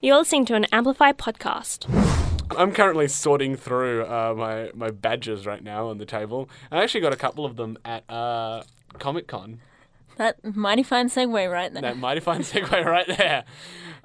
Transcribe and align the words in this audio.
You're 0.00 0.18
listening 0.18 0.44
to 0.46 0.54
an 0.54 0.66
Amplify 0.72 1.12
podcast. 1.12 1.86
I'm 2.56 2.70
currently 2.72 3.08
sorting 3.08 3.56
through 3.56 4.04
uh, 4.04 4.34
my 4.36 4.70
my 4.74 4.90
badges 4.90 5.46
right 5.46 5.62
now 5.64 5.88
on 5.88 5.96
the 5.96 6.04
table. 6.04 6.50
I 6.70 6.82
actually 6.82 7.00
got 7.00 7.14
a 7.14 7.16
couple 7.16 7.46
of 7.46 7.56
them 7.56 7.78
at 7.82 8.08
uh, 8.10 8.62
Comic 8.98 9.26
Con. 9.26 9.60
That 10.18 10.36
mighty 10.54 10.82
fine 10.82 11.08
segue 11.08 11.50
right 11.50 11.72
there. 11.72 11.80
That 11.82 11.96
mighty 11.96 12.20
fine 12.20 12.40
segue 12.42 12.84
right 12.84 13.06
there. 13.06 13.44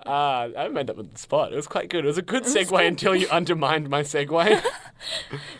Uh, 0.05 0.49
I 0.57 0.69
made 0.69 0.87
that 0.87 0.95
with 0.95 1.11
the 1.11 1.17
spot. 1.19 1.51
It 1.51 1.57
was 1.57 1.67
quite 1.67 1.89
good. 1.89 2.05
It 2.05 2.07
was 2.07 2.17
a 2.17 2.21
good 2.23 2.43
segue 2.43 2.69
good. 2.69 2.85
until 2.85 3.13
you 3.15 3.27
undermined 3.27 3.89
my 3.89 4.01
segue. 4.01 4.63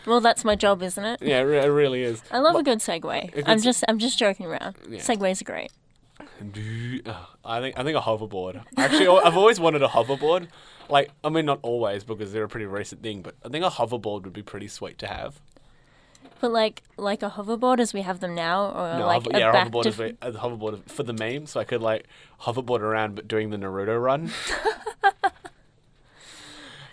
Well, 0.06 0.20
that's 0.20 0.44
my 0.44 0.54
job, 0.54 0.82
isn't 0.84 1.04
it? 1.04 1.20
yeah, 1.20 1.40
it 1.40 1.42
re- 1.42 1.58
it 1.58 1.66
really 1.66 2.04
is. 2.04 2.22
I 2.30 2.38
love 2.38 2.54
What- 2.54 2.60
a 2.60 2.62
good 2.62 2.78
segue. 2.78 3.32
good 3.32 3.44
I'm 3.48 3.58
s- 3.58 3.64
just 3.64 3.82
I'm 3.88 3.98
just 3.98 4.16
joking 4.18 4.46
around. 4.46 4.76
Yeah. 4.88 5.00
Segues 5.00 5.40
are 5.42 5.44
great. 5.44 5.72
I 7.44 7.60
think 7.60 7.78
I 7.78 7.82
think 7.84 7.96
a 7.96 8.00
hoverboard. 8.00 8.62
Actually, 8.76 9.08
I've 9.08 9.36
always 9.36 9.58
wanted 9.60 9.82
a 9.82 9.88
hoverboard. 9.88 10.48
Like, 10.88 11.10
I 11.24 11.28
mean, 11.30 11.46
not 11.46 11.58
always 11.62 12.04
because 12.04 12.32
they're 12.32 12.44
a 12.44 12.48
pretty 12.48 12.66
recent 12.66 13.02
thing, 13.02 13.22
but 13.22 13.34
I 13.44 13.48
think 13.48 13.64
a 13.64 13.70
hoverboard 13.70 14.24
would 14.24 14.32
be 14.32 14.42
pretty 14.42 14.68
sweet 14.68 14.98
to 14.98 15.06
have. 15.06 15.40
But 16.40 16.50
like 16.52 16.82
like 16.96 17.22
a 17.22 17.30
hoverboard 17.30 17.78
as 17.78 17.92
we 17.94 18.02
have 18.02 18.20
them 18.20 18.34
now, 18.34 18.66
or 18.70 18.98
No, 18.98 19.06
like 19.06 19.22
hover- 19.24 19.36
a 19.36 19.40
yeah, 19.40 19.52
back 19.52 19.68
hoverboard 19.70 19.86
is 19.86 19.94
ve- 19.96 20.16
a 20.20 20.32
hoverboard 20.32 20.90
for 20.90 21.02
the 21.04 21.12
meme, 21.12 21.46
so 21.46 21.60
I 21.60 21.64
could 21.64 21.80
like 21.82 22.06
hoverboard 22.42 22.80
around, 22.80 23.14
but 23.14 23.28
doing 23.28 23.50
the 23.50 23.56
Naruto 23.56 24.00
run. 24.02 24.30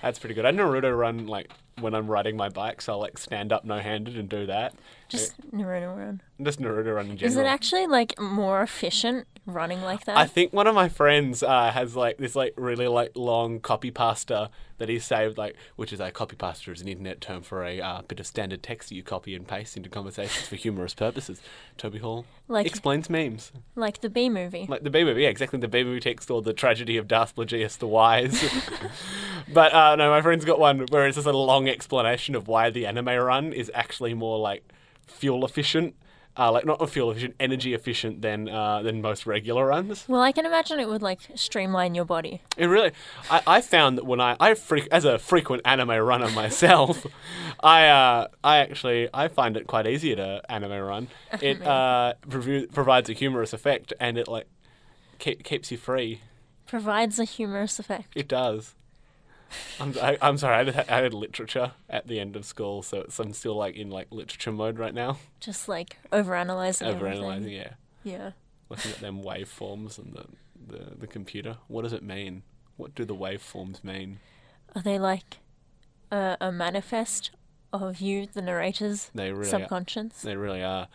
That's 0.02 0.18
pretty 0.20 0.34
good. 0.36 0.46
I 0.46 0.52
Naruto 0.52 0.98
run 0.98 1.28
like 1.28 1.52
when 1.82 1.94
I'm 1.94 2.08
riding 2.08 2.36
my 2.38 2.50
bike, 2.50 2.82
so 2.82 2.94
I'll 2.94 3.00
like 3.00 3.18
stand 3.18 3.52
up 3.52 3.66
no 3.66 3.80
handed 3.80 4.18
and 4.18 4.28
do 4.30 4.46
that. 4.48 4.74
just 5.08 5.40
Naruto 5.52 5.96
run. 5.98 6.22
Just 6.42 6.60
Naruto 6.60 6.96
run 6.96 7.10
in 7.10 7.18
general. 7.18 7.32
Is 7.32 7.38
it 7.38 7.46
actually 7.46 7.88
like 7.88 8.20
more 8.20 8.62
efficient 8.62 9.28
running 9.46 9.82
like 9.82 10.06
that? 10.06 10.18
I 10.18 10.26
think 10.28 10.54
one 10.54 10.68
of 10.68 10.76
my 10.76 10.88
friends 10.90 11.42
uh, 11.44 11.72
has 11.72 11.96
like 11.96 12.18
this 12.18 12.36
like 12.36 12.54
really 12.58 12.88
like 12.88 13.12
long 13.16 13.60
copy 13.60 13.92
pasta 13.92 14.50
that 14.78 14.88
he 14.88 14.98
saved 14.98 15.38
like 15.38 15.58
which 15.76 15.92
is 15.92 16.00
a 16.00 16.10
copy 16.10 16.38
pasta 16.38 16.72
is 16.72 16.80
an 16.82 16.88
internet 16.88 17.20
term 17.20 17.42
for 17.42 17.66
a 17.66 17.82
uh, 17.82 18.02
bit 18.04 18.20
of 18.20 18.26
standard 18.26 18.64
text 18.64 18.88
that 18.90 18.96
you 18.96 19.04
copy 19.04 19.36
and 19.36 19.46
paste 19.48 19.76
into 19.76 19.90
conversations 19.90 20.48
for 20.48 20.56
humorous 20.56 20.94
purposes. 20.94 21.42
Toby 21.78 21.98
Hall 22.00 22.26
Like- 22.48 22.66
explains 22.66 23.10
memes. 23.10 23.52
like 23.76 24.00
the 24.02 24.10
B 24.10 24.30
movie. 24.30 24.66
Like 24.70 24.84
the 24.84 24.90
B 24.90 25.04
movie, 25.04 25.24
yeah, 25.24 25.30
exactly 25.30 25.60
the 25.60 25.68
B 25.68 25.84
movie 25.84 26.00
text 26.00 26.32
or 26.32 26.42
the 26.42 26.54
tragedy 26.54 26.96
of 26.98 27.08
Darth 27.08 27.36
Plagueis 27.36 27.78
the 27.80 27.88
Wise. 27.88 28.42
but 29.54 29.74
uh, 29.74 29.96
no, 29.96 30.10
my 30.10 30.22
friend's 30.22 30.46
got 30.46 30.60
one 30.60 30.86
where 30.90 31.08
it's 31.08 31.16
just 31.16 31.28
a 31.28 31.32
long 31.36 31.68
explanation 31.70 32.36
of 32.36 32.48
why 32.48 32.70
the 32.70 32.86
anime 32.86 33.08
run 33.08 33.54
is 33.54 33.72
actually 33.74 34.14
more 34.14 34.40
like 34.40 34.64
fuel 35.08 35.44
efficient, 35.46 35.96
uh, 36.38 36.52
like 36.52 36.66
not 36.66 36.88
fuel 36.90 37.12
efficient, 37.12 37.36
energy 37.40 37.74
efficient 37.74 38.22
than 38.22 38.48
uh, 38.48 38.82
than 38.82 39.02
most 39.02 39.26
regular 39.26 39.66
runs. 39.68 40.06
well, 40.08 40.22
I 40.22 40.32
can 40.32 40.46
imagine 40.46 40.80
it 40.80 40.88
would 40.88 41.02
like 41.02 41.20
streamline 41.36 41.96
your 41.96 42.06
body. 42.06 42.42
It 42.58 42.68
really, 42.68 42.92
I, 43.30 43.42
I 43.48 43.62
found 43.62 43.98
that 43.98 44.06
when 44.06 44.22
I, 44.22 44.38
I 44.40 44.54
freak, 44.54 44.88
as 44.92 45.06
a 45.06 45.18
frequent 45.20 45.64
anime 45.66 45.90
runner 45.90 46.30
myself, 46.32 47.06
I, 47.60 47.88
uh, 47.88 48.28
I 48.44 48.58
actually, 48.58 49.10
I 49.14 49.28
find 49.28 49.58
it 49.58 49.68
quite 49.68 49.88
easy 49.88 50.16
to 50.16 50.42
anime 50.50 50.72
run. 50.72 51.08
It 51.42 51.62
uh, 51.66 52.14
provu- 52.28 52.72
provides 52.74 53.10
a 53.10 53.14
humorous 53.14 53.54
effect 53.54 53.94
and 54.00 54.18
it 54.18 54.28
like 54.28 54.48
keep, 55.20 55.44
keeps 55.44 55.72
you 55.72 55.78
free. 55.78 56.22
Provides 56.68 57.18
a 57.20 57.24
humorous 57.24 57.80
effect. 57.80 58.10
It 58.16 58.28
does. 58.28 58.76
I'm, 59.80 59.94
I, 60.02 60.18
I'm 60.22 60.38
sorry, 60.38 60.56
I 60.68 60.72
had, 60.72 60.90
I 60.90 61.02
had 61.02 61.14
literature 61.14 61.72
at 61.90 62.08
the 62.08 62.20
end 62.20 62.36
of 62.36 62.46
school, 62.46 62.82
so 62.84 63.00
it's, 63.02 63.20
I'm 63.20 63.34
still 63.34 63.56
like 63.56 63.76
in 63.76 63.90
like 63.90 64.08
literature 64.12 64.52
mode 64.52 64.78
right 64.80 64.94
now, 64.94 65.18
Just 65.40 65.68
like 65.68 65.98
overanalyzing. 66.12 66.88
everything. 66.88 67.22
overanalyzing. 67.22 67.56
Yeah, 67.56 67.74
Yeah. 68.04 68.32
looking 68.70 68.92
at 68.92 69.00
them 69.00 69.22
waveforms 69.24 69.98
and 69.98 70.14
the, 70.14 70.26
the 70.74 70.96
the 71.00 71.08
computer. 71.08 71.58
What 71.68 71.82
does 71.84 71.94
it 71.94 72.04
mean? 72.04 72.44
What 72.78 72.94
do 72.96 73.06
the 73.06 73.16
waveforms 73.16 73.84
mean? 73.84 74.20
Are 74.76 74.82
they 74.82 75.00
like 75.00 75.38
a, 76.12 76.38
a 76.40 76.52
manifest 76.52 77.32
of 77.74 78.00
you, 78.02 78.28
the 78.32 78.42
narrator's 78.42 79.10
They 79.16 79.32
really 79.32 79.48
are. 79.48 79.60
subconscious? 79.60 80.22
They 80.22 80.36
really 80.36 80.64
are. 80.64 80.88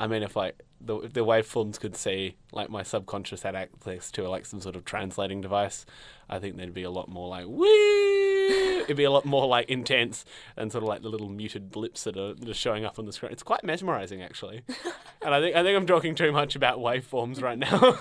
I 0.00 0.06
mean, 0.06 0.22
if 0.22 0.34
like 0.34 0.62
the 0.80 0.96
if 1.00 1.12
the 1.12 1.20
waveforms 1.20 1.78
could 1.78 1.94
see, 1.94 2.36
like 2.52 2.70
my 2.70 2.82
subconscious 2.82 3.42
had 3.42 3.54
access 3.54 4.10
to 4.12 4.26
like 4.26 4.46
some 4.46 4.62
sort 4.62 4.74
of 4.74 4.86
translating 4.86 5.42
device, 5.42 5.84
I 6.26 6.38
think 6.38 6.56
they'd 6.56 6.72
be 6.72 6.84
a 6.84 6.90
lot 6.90 7.10
more 7.10 7.28
like 7.28 7.44
woo. 7.46 8.80
It'd 8.80 8.96
be 8.96 9.04
a 9.04 9.10
lot 9.10 9.26
more 9.26 9.46
like 9.46 9.68
intense 9.68 10.24
and 10.56 10.72
sort 10.72 10.82
of 10.82 10.88
like 10.88 11.02
the 11.02 11.10
little 11.10 11.28
muted 11.28 11.70
blips 11.70 12.04
that 12.04 12.16
are 12.16 12.32
just 12.32 12.58
showing 12.58 12.86
up 12.86 12.98
on 12.98 13.04
the 13.04 13.12
screen. 13.12 13.30
It's 13.30 13.42
quite 13.42 13.62
mesmerizing 13.62 14.22
actually. 14.22 14.62
and 15.22 15.34
I 15.34 15.40
think 15.42 15.54
I 15.54 15.62
think 15.62 15.76
I'm 15.76 15.86
talking 15.86 16.14
too 16.14 16.32
much 16.32 16.56
about 16.56 16.78
waveforms 16.78 17.42
right 17.42 17.58
now. 17.58 17.98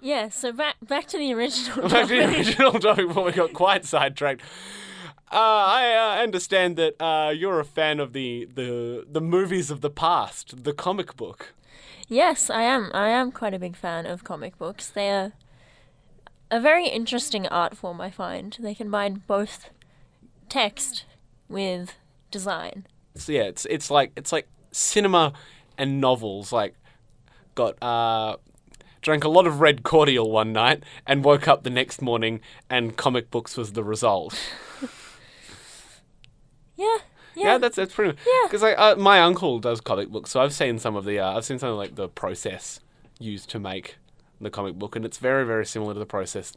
Yeah. 0.00 0.28
So 0.30 0.50
back 0.50 0.74
back 0.82 1.06
to 1.06 1.18
the 1.18 1.32
original. 1.32 1.88
Back 1.88 2.08
to 2.08 2.16
the 2.16 2.26
original 2.26 2.72
topic 2.80 3.06
before 3.06 3.22
we 3.22 3.30
got 3.30 3.52
quite 3.52 3.84
sidetracked. 3.84 4.42
Uh, 5.32 5.64
I 5.66 5.94
uh, 5.94 6.22
understand 6.22 6.76
that 6.76 7.00
uh, 7.00 7.30
you're 7.30 7.58
a 7.58 7.64
fan 7.64 8.00
of 8.00 8.12
the, 8.12 8.46
the 8.54 9.06
the 9.10 9.20
movies 9.22 9.70
of 9.70 9.80
the 9.80 9.88
past, 9.88 10.64
the 10.64 10.74
comic 10.74 11.16
book. 11.16 11.54
Yes, 12.06 12.50
I 12.50 12.64
am. 12.64 12.90
I 12.92 13.08
am 13.08 13.32
quite 13.32 13.54
a 13.54 13.58
big 13.58 13.74
fan 13.74 14.04
of 14.04 14.24
comic 14.24 14.58
books. 14.58 14.90
They 14.90 15.08
are 15.08 15.32
a 16.50 16.60
very 16.60 16.86
interesting 16.86 17.46
art 17.48 17.74
form, 17.74 17.98
I 17.98 18.10
find. 18.10 18.54
They 18.60 18.74
combine 18.74 19.22
both 19.26 19.70
text 20.50 21.06
with 21.48 21.94
design. 22.30 22.86
So 23.14 23.32
yeah, 23.32 23.44
it's 23.44 23.64
it's 23.70 23.90
like 23.90 24.12
it's 24.16 24.32
like 24.32 24.46
cinema 24.70 25.32
and 25.78 25.98
novels. 25.98 26.52
Like, 26.52 26.74
got 27.54 27.82
uh, 27.82 28.36
drank 29.00 29.24
a 29.24 29.30
lot 29.30 29.46
of 29.46 29.60
red 29.60 29.82
cordial 29.82 30.30
one 30.30 30.52
night 30.52 30.82
and 31.06 31.24
woke 31.24 31.48
up 31.48 31.62
the 31.62 31.70
next 31.70 32.02
morning 32.02 32.40
and 32.68 32.98
comic 32.98 33.30
books 33.30 33.56
was 33.56 33.72
the 33.72 33.82
result. 33.82 34.38
Yeah, 36.82 36.96
Yeah, 37.34 37.44
yeah. 37.52 37.58
that's 37.58 37.76
that's 37.76 37.94
pretty. 37.94 38.10
much 38.12 38.18
Yeah. 38.26 38.46
Because 38.48 38.62
like 38.62 38.78
uh, 38.78 38.96
my 38.96 39.20
uncle 39.20 39.58
does 39.58 39.80
comic 39.80 40.08
books, 40.10 40.30
so 40.30 40.40
I've 40.40 40.52
seen 40.52 40.78
some 40.78 40.96
of 40.96 41.04
the 41.04 41.18
uh, 41.18 41.36
I've 41.36 41.44
seen 41.44 41.58
some 41.58 41.70
of 41.70 41.76
like 41.76 41.94
the 41.94 42.08
process 42.08 42.80
used 43.18 43.48
to 43.50 43.58
make 43.58 43.96
the 44.40 44.50
comic 44.50 44.74
book, 44.74 44.96
and 44.96 45.04
it's 45.04 45.18
very 45.18 45.44
very 45.46 45.64
similar 45.66 45.94
to 45.94 46.00
the 46.00 46.06
process 46.06 46.52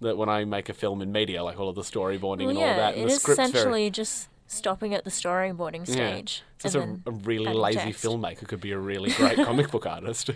that 0.00 0.16
when 0.16 0.28
I 0.28 0.44
make 0.44 0.68
a 0.68 0.74
film 0.74 1.00
in 1.00 1.12
media, 1.12 1.42
like 1.44 1.58
all 1.58 1.68
of 1.68 1.76
the 1.76 1.82
storyboarding 1.82 2.46
well, 2.46 2.50
and 2.50 2.58
all 2.58 2.70
of 2.70 2.76
that. 2.76 2.94
And 2.94 3.04
it 3.04 3.06
the 3.08 3.12
is 3.14 3.20
script's 3.22 3.40
essentially 3.42 3.82
very. 3.84 3.90
just 3.90 4.28
stopping 4.48 4.94
at 4.94 5.04
the 5.04 5.10
storyboarding 5.10 5.86
stage. 5.86 6.42
Just 6.58 6.74
and 6.74 7.02
a, 7.06 7.10
a 7.10 7.12
really 7.12 7.52
lazy 7.54 7.78
text. 7.78 8.04
filmmaker 8.04 8.46
could 8.46 8.60
be 8.60 8.72
a 8.72 8.78
really 8.78 9.10
great 9.16 9.36
comic 9.36 9.70
book 9.70 9.86
artist. 9.86 10.30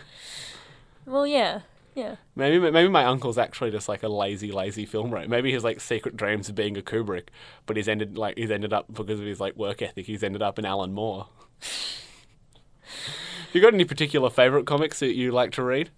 Well, 1.04 1.26
yeah, 1.26 1.60
yeah. 1.96 2.16
Maybe 2.36 2.58
maybe 2.70 2.88
my 2.88 3.04
uncle's 3.04 3.38
actually 3.38 3.72
just 3.72 3.88
like 3.88 4.04
a 4.04 4.08
lazy 4.08 4.52
lazy 4.52 4.84
film 4.86 5.10
writer. 5.10 5.28
Maybe 5.28 5.50
his 5.50 5.64
like 5.64 5.80
secret 5.80 6.16
dreams 6.16 6.48
of 6.48 6.54
being 6.54 6.76
a 6.76 6.82
Kubrick, 6.82 7.28
but 7.66 7.76
he's 7.76 7.88
ended 7.88 8.16
like 8.16 8.36
he's 8.38 8.50
ended 8.52 8.72
up 8.72 8.86
because 8.92 9.18
of 9.18 9.26
his 9.26 9.40
like 9.40 9.56
work 9.56 9.82
ethic. 9.82 10.06
He's 10.06 10.22
ended 10.22 10.42
up 10.42 10.58
in 10.58 10.64
Alan 10.64 10.92
Moore. 10.92 11.26
you 13.52 13.60
got 13.60 13.74
any 13.74 13.84
particular 13.84 14.30
favorite 14.30 14.66
comics 14.66 15.00
that 15.00 15.14
you 15.14 15.32
like 15.32 15.50
to 15.52 15.62
read? 15.62 15.90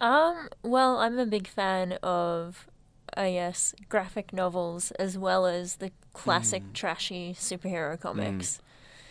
Um, 0.00 0.48
well, 0.62 0.96
I'm 0.98 1.18
a 1.18 1.26
big 1.26 1.46
fan 1.46 1.92
of, 2.02 2.66
I 3.16 3.32
guess, 3.32 3.74
graphic 3.88 4.32
novels 4.32 4.90
as 4.92 5.16
well 5.16 5.46
as 5.46 5.76
the 5.76 5.92
classic 6.12 6.62
Hmm. 6.62 6.72
trashy 6.72 7.34
superhero 7.38 7.98
comics. 8.00 8.60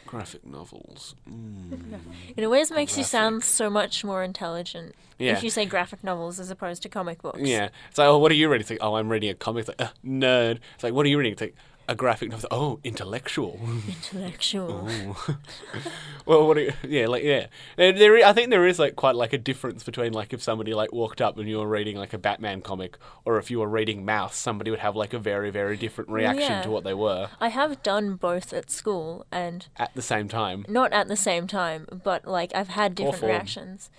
Graphic 0.06 0.46
novels. 0.46 1.16
Mm. 1.30 2.00
It 2.38 2.44
always 2.44 2.70
makes 2.72 2.98
you 2.98 3.04
sound 3.04 3.44
so 3.44 3.70
much 3.70 4.04
more 4.04 4.24
intelligent 4.24 4.94
Yeah. 5.18 5.34
if 5.34 5.44
you 5.44 5.50
say 5.50 5.66
graphic 5.66 6.04
novels 6.04 6.40
as 6.40 6.52
opposed 6.52 6.84
to 6.84 6.90
comic 6.90 7.22
books. 7.22 7.40
Yeah. 7.42 7.70
It's 7.90 7.98
like, 7.98 8.08
oh, 8.08 8.18
what 8.20 8.32
are 8.32 8.36
you 8.36 8.48
reading? 8.50 8.62
It's 8.62 8.70
like, 8.70 8.80
oh, 8.82 8.96
I'm 8.96 9.10
reading 9.10 9.30
a 9.30 9.34
comic. 9.34 9.62
It's 9.62 9.70
like, 9.70 9.82
uh, 9.82 9.92
nerd. 10.06 10.60
It's 10.76 10.84
like, 10.84 10.94
what 10.94 11.06
are 11.06 11.10
you 11.10 11.18
reading? 11.18 11.32
It's 11.34 11.42
like 11.42 11.56
a 11.88 11.96
graphic 11.96 12.30
novel. 12.30 12.48
Oh, 12.52 12.80
intellectual. 12.84 13.60
Intellectual. 13.88 14.88
Oh. 14.90 15.38
well, 16.26 16.48
what? 16.48 16.58
Are 16.58 16.62
you, 16.62 16.74
yeah, 16.88 17.08
like 17.08 17.24
yeah. 17.24 17.48
There, 17.76 17.92
there, 17.92 18.26
i- 18.26 18.34
think 18.34 18.50
there 18.50 18.66
is 18.66 18.80
like 18.80 18.96
quite 18.96 19.16
like 19.16 19.34
a 19.34 19.38
difference 19.38 19.84
between 19.84 20.14
like 20.14 20.34
if 20.34 20.42
somebody 20.42 20.74
like 20.74 20.94
walked 20.94 21.22
up 21.22 21.38
and 21.38 21.48
you 21.48 21.58
were 21.58 21.68
reading 21.68 21.98
like 21.98 22.14
a 22.14 22.18
Batman 22.18 22.62
comic, 22.62 22.98
or 23.26 23.38
if 23.38 23.52
you 23.52 23.60
were 23.60 23.68
reading 23.68 24.06
Maus, 24.06 24.34
somebody 24.34 24.72
would 24.72 24.80
have 24.80 24.96
like 24.96 25.14
a 25.14 25.20
very 25.20 25.50
very 25.50 25.78
different 25.78 26.10
reaction 26.10 26.52
yeah. 26.52 26.62
to 26.62 26.70
what 26.70 26.84
they 26.84 26.94
were 26.94 27.30
I 27.40 27.50
have 27.50 27.84
done 27.84 28.16
both 28.16 28.54
at 28.54 28.72
school 28.72 29.26
and 29.32 29.68
at 29.78 29.94
the 29.94 30.02
same 30.02 30.28
time. 30.28 30.66
not 30.68 30.94
at 30.94 31.08
the 31.08 31.16
same 31.16 31.48
time, 31.48 31.88
but 32.04 32.26
like 32.26 32.54
I've 32.56 32.70
had 32.70 32.96
different 32.96 33.24
reactions. 33.24 33.90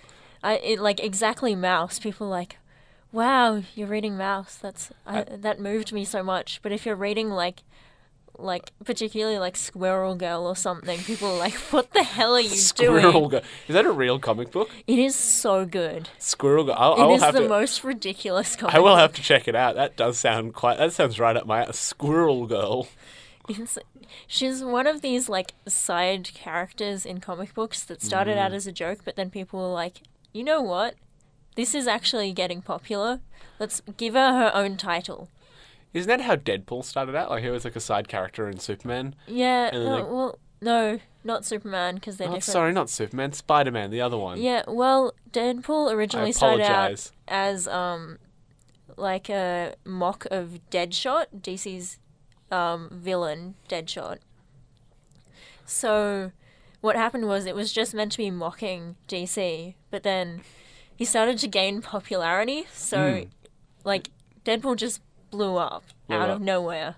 I 0.43 0.57
it, 0.57 0.79
like 0.79 0.99
exactly 0.99 1.55
Maus. 1.55 1.99
People 1.99 2.27
like, 2.27 2.57
wow, 3.11 3.61
you're 3.75 3.87
reading 3.87 4.13
Maus. 4.17 4.59
That's 4.59 4.91
I, 5.05 5.23
that 5.23 5.59
moved 5.59 5.91
me 5.93 6.05
so 6.05 6.23
much. 6.23 6.59
But 6.61 6.71
if 6.71 6.85
you're 6.85 6.95
reading 6.95 7.29
like, 7.29 7.61
like 8.37 8.71
particularly 8.83 9.39
like 9.39 9.55
Squirrel 9.55 10.15
Girl 10.15 10.45
or 10.45 10.55
something, 10.55 10.99
people 10.99 11.29
are 11.29 11.37
like, 11.37 11.53
what 11.71 11.91
the 11.93 12.03
hell 12.03 12.33
are 12.35 12.39
you 12.41 12.49
doing? 12.49 12.59
Squirrel 12.59 13.11
doing? 13.11 13.29
Girl. 13.29 13.41
Is 13.67 13.73
that 13.73 13.85
a 13.85 13.91
real 13.91 14.19
comic 14.19 14.51
book? 14.51 14.69
It 14.87 14.99
is 14.99 15.15
so 15.15 15.65
good. 15.65 16.09
Squirrel 16.19 16.65
Girl. 16.65 16.75
I'll, 16.77 16.95
It 16.95 17.01
I'll 17.01 17.13
is 17.13 17.33
the 17.33 17.41
to. 17.43 17.47
most 17.49 17.83
ridiculous 17.83 18.55
comic. 18.55 18.75
I 18.75 18.79
will 18.79 18.97
have 18.97 19.13
to 19.13 19.21
check 19.21 19.47
it 19.47 19.55
out. 19.55 19.75
That 19.75 19.95
does 19.95 20.17
sound 20.19 20.53
quite. 20.53 20.77
That 20.77 20.91
sounds 20.93 21.19
right 21.19 21.37
up 21.37 21.45
my 21.47 21.65
Squirrel 21.71 22.45
Girl. 22.47 22.87
It's, 23.47 23.77
she's 24.27 24.63
one 24.63 24.87
of 24.87 25.01
these 25.01 25.29
like 25.29 25.53
side 25.67 26.31
characters 26.33 27.05
in 27.05 27.19
comic 27.21 27.53
books 27.53 27.83
that 27.83 28.01
started 28.01 28.35
Mm. 28.35 28.39
out 28.39 28.53
as 28.53 28.65
a 28.67 28.71
joke, 28.71 28.99
but 29.05 29.15
then 29.15 29.29
people 29.29 29.59
were 29.61 29.73
like, 29.73 30.01
you 30.33 30.43
know 30.43 30.61
what? 30.61 30.95
This 31.55 31.73
is 31.73 31.87
actually 31.87 32.33
getting 32.33 32.61
popular. 32.61 33.19
Let's 33.59 33.81
give 33.97 34.13
her 34.13 34.33
her 34.33 34.51
own 34.53 34.77
title. 34.77 35.29
Isn't 35.93 36.09
that 36.09 36.21
how 36.21 36.35
Deadpool 36.35 36.83
started 36.83 37.15
out? 37.15 37.29
Like 37.29 37.43
he 37.43 37.49
was 37.49 37.63
like 37.63 37.75
a 37.77 37.79
side 37.79 38.07
character 38.09 38.49
in 38.49 38.59
Superman. 38.59 39.15
Yeah, 39.27 39.69
And 39.71 39.77
then 39.77 39.85
no, 39.85 39.95
they- 39.95 40.03
well, 40.03 40.39
no, 40.61 40.99
not 41.23 41.45
Superman 41.45 41.95
because 41.95 42.17
they're 42.17 42.27
Oh, 42.27 42.31
different. 42.35 42.43
sorry, 42.43 42.73
not 42.73 42.89
Superman. 42.89 43.31
Spider 43.33 43.71
Man, 43.71 43.91
the 43.91 44.01
other 44.01 44.17
one. 44.17 44.41
Yeah, 44.41 44.63
well, 44.67 45.13
Deadpool 45.31 45.91
originally 45.93 46.31
started 46.33 46.63
out 46.63 46.69
apologize. 46.69 47.11
as 47.27 47.67
um 47.67 48.17
like 48.97 49.29
a 49.29 49.75
mock 49.85 50.25
of 50.31 50.59
Deadshot, 50.69 51.27
DC's 51.41 51.99
um 52.51 52.89
villain, 52.91 53.55
Deadshot. 53.69 54.17
So 55.65 56.31
what 56.81 56.95
happened 56.95 57.27
was 57.27 57.45
it 57.45 57.55
was 57.55 57.71
just 57.71 57.93
meant 57.93 58.11
to 58.13 58.17
be 58.17 58.29
mocking 58.31 58.95
DC, 59.07 59.75
but 59.89 60.03
then 60.03 60.41
he 60.95 61.05
started 61.05 61.37
to 61.39 61.47
gain 61.47 61.81
popularity, 61.81 62.65
so 62.73 62.97
Mm. 62.97 63.27
like 63.83 64.09
Deadpool 64.45 64.75
just 64.77 65.01
blew 65.31 65.57
up 65.57 65.83
Blew 66.07 66.17
out 66.17 66.29
up. 66.29 66.35
of 66.37 66.41
nowhere. 66.41 66.95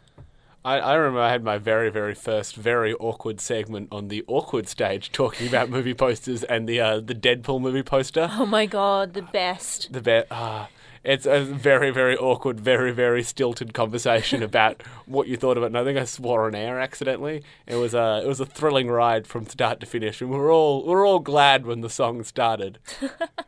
I, 0.65 0.79
I 0.79 0.93
remember 0.95 1.21
I 1.21 1.29
had 1.31 1.43
my 1.43 1.57
very, 1.57 1.89
very 1.89 2.13
first 2.13 2.55
very 2.55 2.93
awkward 2.95 3.39
segment 3.39 3.87
on 3.91 4.09
the 4.09 4.23
awkward 4.27 4.67
stage 4.67 5.11
talking 5.13 5.47
about 5.47 5.69
movie 5.69 5.93
posters 5.93 6.43
and 6.43 6.67
the 6.67 6.81
uh, 6.81 6.99
the 6.99 7.15
Deadpool 7.15 7.61
movie 7.61 7.83
poster. 7.83 8.29
Oh 8.33 8.45
my 8.45 8.65
god, 8.65 9.13
the 9.13 9.21
best. 9.21 9.93
The 9.93 10.01
bet. 10.01 10.27
Ah, 10.29 10.67
it's 11.05 11.25
a 11.25 11.39
very, 11.41 11.89
very 11.89 12.17
awkward, 12.17 12.59
very, 12.59 12.91
very 12.91 13.23
stilted 13.23 13.73
conversation 13.73 14.43
about 14.49 14.83
what 15.05 15.29
you 15.29 15.37
thought 15.37 15.55
of 15.55 15.63
it. 15.63 15.67
And 15.67 15.77
I 15.77 15.85
think 15.85 15.97
I 15.97 16.03
swore 16.03 16.47
on 16.47 16.55
air 16.55 16.81
accidentally. 16.81 17.43
It 17.65 17.75
was 17.75 17.93
a 17.93 18.19
it 18.23 18.27
was 18.27 18.41
a 18.41 18.45
thrilling 18.45 18.89
ride 18.89 19.25
from 19.25 19.45
start 19.47 19.79
to 19.79 19.85
finish, 19.85 20.19
and 20.21 20.29
we 20.29 20.35
were 20.37 20.51
all 20.51 20.83
we 20.83 20.89
were 20.89 21.05
all 21.05 21.19
glad 21.19 21.65
when 21.65 21.79
the 21.79 21.89
song 21.89 22.23
started. 22.25 22.79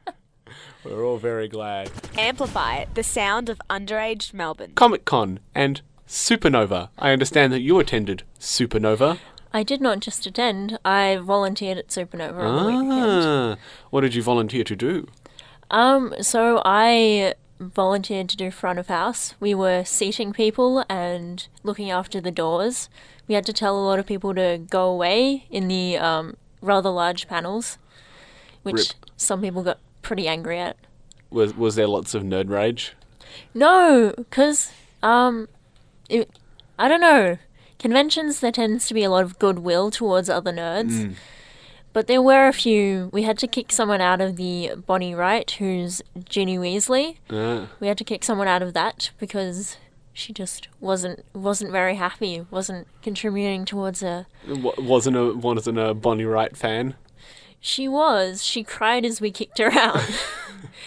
we 0.83 0.93
were 0.93 1.03
all 1.03 1.17
very 1.17 1.47
glad. 1.47 1.91
Amplify 2.17 2.85
the 2.93 3.03
sound 3.03 3.49
of 3.49 3.61
underaged 3.69 4.33
Melbourne. 4.33 4.71
Comic 4.75 5.05
Con 5.05 5.39
and 5.53 5.81
Supernova. 6.07 6.89
I 6.97 7.11
understand 7.11 7.53
that 7.53 7.61
you 7.61 7.79
attended 7.79 8.23
Supernova. 8.39 9.19
I 9.51 9.63
did 9.63 9.81
not 9.81 9.99
just 9.99 10.25
attend, 10.25 10.77
I 10.85 11.17
volunteered 11.17 11.77
at 11.77 11.87
Supernova 11.87 12.39
on 12.39 12.55
the 12.55 12.65
weekend. 12.65 13.23
Ah, 13.25 13.57
what 13.89 14.01
did 14.01 14.13
you 14.13 14.21
volunteer 14.21 14.63
to 14.63 14.75
do? 14.75 15.07
Um, 15.71 16.13
so 16.21 16.61
I 16.65 17.33
volunteered 17.59 18.29
to 18.29 18.37
do 18.37 18.51
front 18.51 18.79
of 18.79 18.87
house. 18.87 19.33
We 19.39 19.53
were 19.53 19.83
seating 19.83 20.33
people 20.33 20.85
and 20.87 21.47
looking 21.63 21.91
after 21.91 22.21
the 22.21 22.31
doors. 22.31 22.89
We 23.27 23.35
had 23.35 23.45
to 23.47 23.53
tell 23.53 23.77
a 23.77 23.83
lot 23.85 23.99
of 23.99 24.05
people 24.05 24.33
to 24.35 24.61
go 24.69 24.87
away 24.87 25.45
in 25.49 25.67
the 25.67 25.97
um, 25.97 26.37
rather 26.61 26.89
large 26.89 27.27
panels, 27.27 27.77
which 28.63 28.75
Rip. 28.75 29.11
some 29.17 29.41
people 29.41 29.63
got 29.63 29.79
pretty 30.09 30.27
angry 30.27 30.57
at. 30.57 30.75
Was 31.29 31.55
was 31.55 31.75
there 31.75 31.87
lots 31.87 32.15
of 32.15 32.23
nerd 32.23 32.49
rage? 32.49 32.95
No, 33.53 34.11
because 34.17 34.71
um, 35.03 35.47
it, 36.09 36.27
I 36.79 36.87
don't 36.87 36.99
know. 36.99 37.37
Conventions 37.77 38.39
there 38.39 38.51
tends 38.51 38.87
to 38.87 38.95
be 38.95 39.03
a 39.03 39.09
lot 39.11 39.23
of 39.23 39.37
goodwill 39.37 39.91
towards 39.91 40.27
other 40.27 40.51
nerds, 40.51 41.13
but 41.93 42.07
there 42.07 42.23
were 42.23 42.47
a 42.47 42.53
few. 42.53 43.11
We 43.13 43.21
had 43.21 43.37
to 43.37 43.47
kick 43.47 43.71
someone 43.71 44.01
out 44.01 44.19
of 44.19 44.35
the 44.35 44.71
Bonnie 44.87 45.13
Wright, 45.13 45.49
who's 45.51 46.01
Ginny 46.25 46.57
Weasley. 46.57 47.17
Ah. 47.29 47.67
We 47.79 47.87
had 47.87 47.99
to 47.99 48.03
kick 48.03 48.23
someone 48.23 48.47
out 48.47 48.63
of 48.63 48.73
that 48.73 49.11
because 49.19 49.77
she 50.11 50.33
just 50.33 50.69
wasn't 50.79 51.23
wasn't 51.33 51.71
very 51.71 51.95
happy. 51.95 52.47
wasn't 52.49 52.87
contributing 53.03 53.63
towards 53.63 54.01
a. 54.01 54.25
Wa- 54.47 54.73
wasn't 54.79 55.17
a 55.17 55.35
wasn't 55.35 55.77
a 55.77 55.93
Bonnie 55.93 56.25
Wright 56.25 56.57
fan. 56.57 56.95
She 57.59 57.87
was. 57.87 58.43
She 58.43 58.63
cried 58.63 59.05
as 59.05 59.19
we 59.19 59.31
kicked 59.31 59.57
her 59.57 59.71
out. 59.71 60.01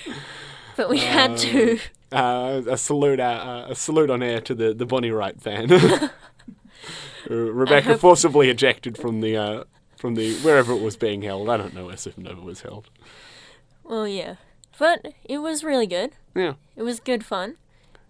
but 0.77 0.89
we 0.89 0.99
had 0.99 1.37
to. 1.39 1.79
Uh, 2.11 2.63
a 2.69 2.77
salute, 2.77 3.21
uh, 3.21 3.67
a 3.69 3.75
salute 3.75 4.11
on 4.11 4.23
air 4.23 4.41
to 4.41 4.55
the, 4.55 4.75
the 4.75 4.87
Bonnie 4.87 5.11
Wright 5.11 5.41
fan. 5.41 6.11
Uh, 7.31 7.35
Rebecca 7.37 7.97
forcibly 7.99 8.51
ejected 8.51 8.99
from 8.99 9.21
the 9.21 9.37
uh, 9.37 9.65
from 9.97 10.17
the 10.17 10.35
wherever 10.39 10.73
it 10.73 10.83
was 10.83 10.97
being 10.97 11.23
held. 11.23 11.49
I 11.49 11.57
don't 11.57 11.73
know 11.73 11.87
where 11.87 11.95
Supernova 11.95 12.43
was 12.43 12.63
held. 12.63 12.91
Well, 13.85 14.09
yeah. 14.09 14.35
But 14.77 15.15
it 15.25 15.39
was 15.39 15.63
really 15.63 15.87
good. 15.87 16.13
Yeah. 16.35 16.55
It 16.75 16.83
was 16.83 16.99
good 16.99 17.25
fun. 17.25 17.59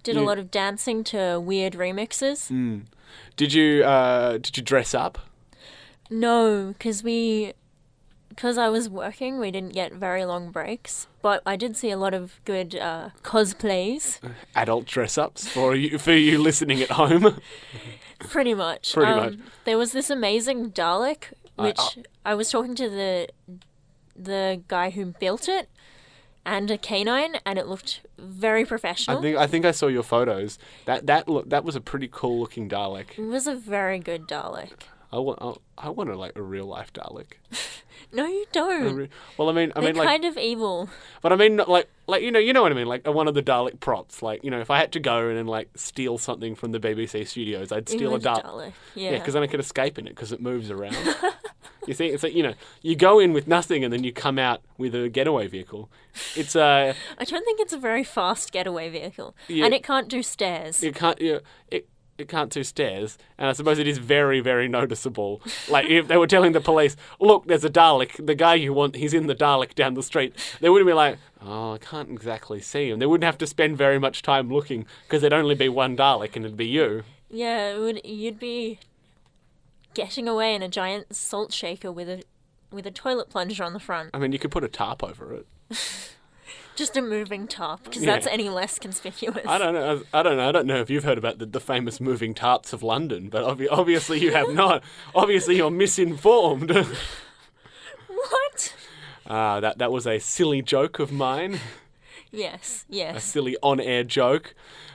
Did 0.03 0.17
a 0.17 0.23
lot 0.23 0.39
of 0.39 0.51
dancing 0.51 1.05
to 1.05 1.39
weird 1.39 1.75
remixes. 1.75 2.51
Did 3.37 3.53
you 3.53 3.85
uh, 3.85 4.39
did 4.39 4.57
you 4.57 4.63
dress 4.63 4.95
up? 4.95 5.19
No, 6.11 6.69
because 6.69 7.03
we. 7.03 7.53
Because 8.35 8.57
I 8.59 8.69
was 8.69 8.89
working, 8.89 9.39
we 9.39 9.51
didn't 9.51 9.75
get 9.75 9.93
very 9.93 10.25
long 10.25 10.51
breaks. 10.51 11.07
But 11.21 11.43
I 11.45 11.57
did 11.57 11.77
see 11.77 11.91
a 11.91 11.97
lot 11.97 12.15
of 12.15 12.41
good 12.45 12.75
uh, 12.77 13.11
cosplays. 13.23 14.19
Adult 14.57 14.87
dress 14.87 15.19
ups 15.19 15.47
for 15.49 15.75
you 15.77 15.99
for 15.99 16.13
you 16.13 16.39
listening 16.41 16.81
at 16.81 16.91
home. 16.93 17.41
Pretty 18.19 18.55
much. 18.55 18.93
Pretty 18.95 19.11
Um, 19.13 19.19
much. 19.19 19.35
There 19.65 19.77
was 19.79 19.93
this 19.93 20.09
amazing 20.11 20.71
Dalek, 20.73 21.33
I- 21.59 21.63
which 21.65 21.99
I, 22.25 22.35
was 22.35 22.51
talking 22.51 22.75
to 22.77 22.89
the 22.89 23.29
the 24.17 24.63
guy 24.69 24.91
who 24.91 25.07
built 25.07 25.49
it, 25.49 25.69
and 26.45 26.71
a 26.71 26.79
K9, 26.79 27.39
and 27.47 27.59
it 27.59 27.67
looked 27.67 28.01
very 28.19 28.65
professional. 28.65 29.19
I 29.19 29.21
think 29.21 29.37
I 29.37 29.47
think 29.47 29.65
I 29.65 29.71
saw 29.73 29.87
your 29.89 30.03
photos. 30.03 30.59
That 30.87 31.07
that 31.07 31.29
look 31.29 31.51
that 31.51 31.65
was 31.65 31.77
a 31.77 31.81
pretty 31.81 32.09
cool 32.11 32.41
looking 32.41 32.69
Dalek. 32.69 33.19
it 33.19 33.27
was 33.29 33.47
a 33.47 33.55
very 33.55 33.99
good 33.99 34.27
Dalek. 34.29 34.73
I 35.13 35.19
want 35.19 35.39
I, 35.43 35.87
I 35.87 35.89
want 35.91 36.11
a, 36.11 36.17
like 36.17 36.33
a 36.37 36.43
real 36.43 36.67
life 36.67 36.93
Dalek. 36.93 37.33
No, 38.15 38.27
you 38.27 38.45
don't. 38.53 38.95
re- 38.95 39.09
Well, 39.39 39.49
I 39.49 39.53
mean, 39.53 39.73
I 39.75 39.81
They're 39.81 39.91
mean, 39.91 39.97
like, 39.97 40.09
kind 40.09 40.25
of 40.27 40.37
evil. 40.37 40.91
but 41.23 41.33
I 41.33 41.37
mean, 41.37 41.57
like, 41.67 41.89
like 42.07 42.23
you 42.23 42.31
know, 42.31 42.39
you 42.39 42.53
know 42.53 42.61
what 42.61 42.71
I 42.71 42.75
mean. 42.75 42.87
Like 42.87 43.07
one 43.07 43.27
of 43.27 43.33
the 43.35 43.43
Dalek 43.43 43.81
props. 43.81 44.21
Like 44.21 44.45
you 44.45 44.51
know, 44.51 44.61
if 44.61 44.71
I 44.71 44.79
had 44.79 44.93
to 44.93 45.01
go 45.01 45.31
in 45.31 45.37
and 45.39 45.49
like 45.49 45.71
steal 45.77 46.19
something 46.19 46.55
from 46.55 46.73
the 46.73 46.81
BBC 46.81 47.27
studios, 47.27 47.73
I'd 47.73 47.89
steal 47.89 48.15
a 48.15 48.19
Dalek. 48.21 48.43
Dalek. 48.45 48.73
Yeah, 48.95 49.13
Yeah. 49.13 49.19
because 49.19 49.33
then 49.33 49.43
I 49.43 49.47
could 49.47 49.61
escape 49.61 49.99
in 49.99 50.07
it 50.07 50.11
because 50.11 50.31
it 50.31 50.43
moves 50.43 50.71
around. 50.71 50.97
you 51.87 51.95
see, 51.95 52.07
it's 52.09 52.23
like 52.23 52.35
you 52.35 52.43
know, 52.43 52.55
you 52.83 52.97
go 52.97 53.19
in 53.19 53.33
with 53.33 53.47
nothing 53.49 53.83
and 53.83 53.91
then 53.93 54.05
you 54.05 54.13
come 54.13 54.39
out 54.39 54.61
with 54.77 54.95
a 54.95 55.09
getaway 55.09 55.47
vehicle. 55.47 55.89
It's 56.37 56.55
uh, 56.55 56.93
I 57.19 57.25
don't 57.25 57.45
think 57.45 57.61
it's 57.61 57.73
a 57.73 57.79
very 57.79 58.05
fast 58.05 58.53
getaway 58.53 58.91
vehicle, 58.91 59.35
Yeah. 59.49 59.65
and 59.65 59.73
it 59.73 59.83
can't 59.83 60.09
do 60.09 60.23
stairs. 60.23 60.83
it 60.83 60.95
can't 60.95 61.19
you 61.21 61.33
know, 61.35 61.41
it. 61.71 61.89
It 62.23 62.29
can't 62.29 62.53
do 62.53 62.63
stairs, 62.63 63.19
and 63.37 63.49
I 63.49 63.53
suppose 63.53 63.81
it 63.81 63.89
is 63.89 63.99
very, 63.99 64.39
very 64.39 64.69
noticeable. 64.69 65.43
Like 65.69 65.87
if 65.91 66.07
they 66.07 66.17
were 66.17 66.29
telling 66.29 66.53
the 66.53 66.61
police, 66.61 66.97
"Look, 67.19 67.49
there's 67.49 67.65
a 67.65 67.69
Dalek. 67.69 68.25
The 68.25 68.37
guy 68.37 68.55
you 68.55 68.73
want, 68.73 68.95
he's 68.95 69.13
in 69.13 69.27
the 69.27 69.35
Dalek 69.35 69.75
down 69.75 69.95
the 69.95 70.05
street." 70.05 70.37
They 70.61 70.69
wouldn't 70.69 70.89
be 70.89 70.93
like, 70.93 71.19
"Oh, 71.41 71.73
I 71.73 71.79
can't 71.79 72.11
exactly 72.11 72.61
see 72.61 72.91
him." 72.91 73.01
They 73.01 73.07
wouldn't 73.07 73.25
have 73.25 73.39
to 73.39 73.47
spend 73.49 73.77
very 73.77 73.99
much 73.99 74.23
time 74.23 74.53
looking 74.53 74.87
because 75.03 75.21
there'd 75.21 75.33
only 75.33 75.57
be 75.57 75.69
one 75.69 75.97
Dalek, 75.97 76.37
and 76.37 76.45
it'd 76.45 76.57
be 76.57 76.69
you. 76.69 77.03
Yeah, 77.29 77.75
it 77.75 77.81
would, 77.81 78.01
you'd 78.05 78.39
be 78.39 78.79
getting 79.95 80.29
away 80.29 80.55
in 80.55 80.63
a 80.63 80.69
giant 80.69 81.17
salt 81.17 81.53
shaker 81.53 81.91
with 81.91 82.09
a 82.09 82.23
with 82.71 82.87
a 82.87 82.93
toilet 82.93 83.31
plunger 83.31 83.65
on 83.65 83.73
the 83.73 83.81
front. 83.81 84.11
I 84.15 84.19
mean, 84.19 84.31
you 84.31 84.39
could 84.39 84.53
put 84.53 84.63
a 84.63 84.69
tarp 84.69 85.03
over 85.03 85.35
it. 85.35 85.47
Just 86.75 86.97
a 86.97 87.03
moving 87.03 87.47
top, 87.47 87.85
because 87.85 88.03
Yeah. 88.03 88.13
that's 88.13 88.27
any 88.27 88.49
less 88.49 88.79
conspicuous. 88.79 89.47
I 89.47 89.59
don't 89.59 89.75
know. 89.75 90.03
I 90.15 90.23
don't 90.23 90.37
know. 90.39 90.49
I 90.49 90.53
don't 90.53 90.67
know 90.67 90.81
if 90.81 90.89
you've 90.89 91.05
heard 91.05 91.19
about 91.19 91.39
the, 91.39 91.45
the 91.47 91.61
famous 91.61 92.01
moving 92.01 92.33
tarps 92.35 92.73
of 92.73 92.83
London, 92.83 93.29
but 93.29 93.45
obvi- 93.45 93.69
obviously 93.71 94.21
you 94.21 94.33
have 94.33 94.49
not. 94.55 94.83
obviously 95.15 95.57
you're 95.57 95.71
misinformed. 95.71 96.71
What? 98.09 98.75
Ah, 99.27 99.61
that 99.61 99.79
that 99.79 99.93
was 99.93 100.07
a 100.07 100.19
silly 100.19 100.63
joke 100.63 100.99
of 100.99 101.13
mine, 101.13 101.61
Yes, 102.31 102.85
Yes. 102.89 103.17
a 103.17 103.21
silly 103.21 103.57
on-air 103.63 104.05
joke. 104.05 104.55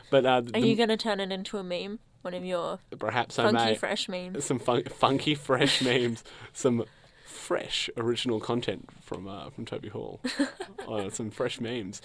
But 0.09 0.25
uh, 0.25 0.29
Are 0.29 0.41
the- 0.41 0.59
you 0.67 0.75
going 0.75 0.89
to 0.89 0.97
turn 0.97 1.19
it 1.19 1.31
into 1.31 1.57
a 1.57 1.63
meme? 1.63 1.99
One 2.23 2.33
of 2.33 2.43
your 2.43 2.79
perhaps 2.97 3.37
I 3.39 3.43
funky, 3.51 3.65
may 3.65 3.75
fresh 3.75 4.09
memes? 4.09 4.43
some 4.43 4.59
fun- 4.59 4.83
funky, 4.85 5.33
fresh 5.35 5.81
memes, 5.83 6.23
some 6.51 6.83
fresh 7.48 7.89
original 7.96 8.42
content 8.42 8.89
from 9.01 9.25
uh, 9.25 9.50
from 9.50 9.63
Toby 9.63 9.88
Hall, 9.88 10.20
uh, 10.86 11.10
some 11.12 11.32
fresh 11.32 11.62
memes. 11.62 12.01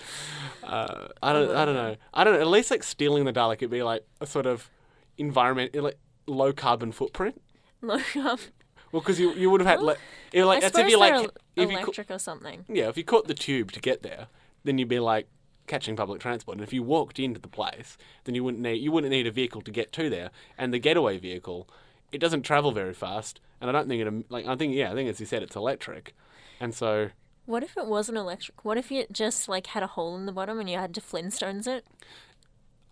Uh, 0.62 1.08
I 1.20 1.32
don't, 1.32 1.56
I 1.56 1.64
don't 1.64 1.74
know. 1.74 1.96
I 2.14 2.22
don't. 2.22 2.34
know. 2.34 2.40
At 2.40 2.46
least 2.46 2.70
like 2.70 2.84
stealing 2.84 3.24
the 3.24 3.32
Dalek, 3.32 3.54
it'd 3.54 3.70
be 3.70 3.82
like 3.82 4.06
a 4.20 4.26
sort 4.26 4.46
of 4.46 4.70
environment, 5.18 5.74
like 5.74 5.98
low 6.28 6.52
carbon 6.52 6.92
footprint. 6.92 7.42
Low 7.80 7.98
carbon. 8.12 8.44
Well, 8.92 9.00
because 9.02 9.18
you 9.18 9.32
you 9.32 9.50
would 9.50 9.60
have 9.60 9.68
had 9.68 9.82
like, 9.82 9.98
it, 10.32 10.44
like 10.44 10.58
I 10.58 10.60
that's 10.60 10.78
if 10.78 10.88
you 10.88 10.98
like 10.98 11.28
if 11.56 11.70
you 11.70 11.76
electric 11.76 12.10
or 12.10 12.20
something. 12.20 12.64
yeah 12.68 12.88
if 12.88 12.96
you 12.96 13.02
caught 13.04 13.26
the 13.26 13.34
tube 13.34 13.72
to 13.72 13.80
get 13.80 14.02
there, 14.02 14.28
then 14.62 14.78
you'd 14.78 14.88
be 14.88 15.00
like 15.00 15.26
catching 15.66 15.96
public 15.96 16.20
transport. 16.20 16.58
And 16.58 16.62
if 16.62 16.72
you 16.72 16.84
walked 16.84 17.18
into 17.18 17.40
the 17.40 17.48
place, 17.48 17.96
then 18.24 18.36
you 18.36 18.44
wouldn't 18.44 18.62
need 18.62 18.76
you 18.76 18.92
wouldn't 18.92 19.10
need 19.10 19.26
a 19.26 19.32
vehicle 19.32 19.62
to 19.62 19.72
get 19.72 19.90
to 19.94 20.08
there. 20.08 20.30
And 20.56 20.72
the 20.72 20.78
getaway 20.78 21.18
vehicle, 21.18 21.68
it 22.12 22.18
doesn't 22.18 22.42
travel 22.42 22.72
very 22.72 22.94
fast, 22.94 23.40
and 23.60 23.68
I 23.68 23.72
don't 23.72 23.88
think 23.88 24.00
it 24.06 24.30
like 24.30 24.46
I 24.46 24.54
think 24.56 24.74
yeah 24.74 24.92
I 24.92 24.94
think 24.94 25.08
as 25.10 25.18
you 25.20 25.26
said 25.26 25.42
it's 25.42 25.56
electric, 25.56 26.14
and 26.60 26.74
so 26.74 27.10
What 27.46 27.62
if 27.64 27.76
it 27.76 27.86
wasn't 27.86 28.18
electric? 28.18 28.64
What 28.64 28.78
if 28.78 28.92
it 28.92 29.12
just 29.12 29.48
like 29.48 29.68
had 29.68 29.82
a 29.82 29.88
hole 29.88 30.16
in 30.16 30.26
the 30.26 30.32
bottom 30.32 30.60
and 30.60 30.68
you 30.70 30.78
had 30.78 30.94
to 30.94 31.00
Flintstones 31.00 31.66
it? 31.66 31.84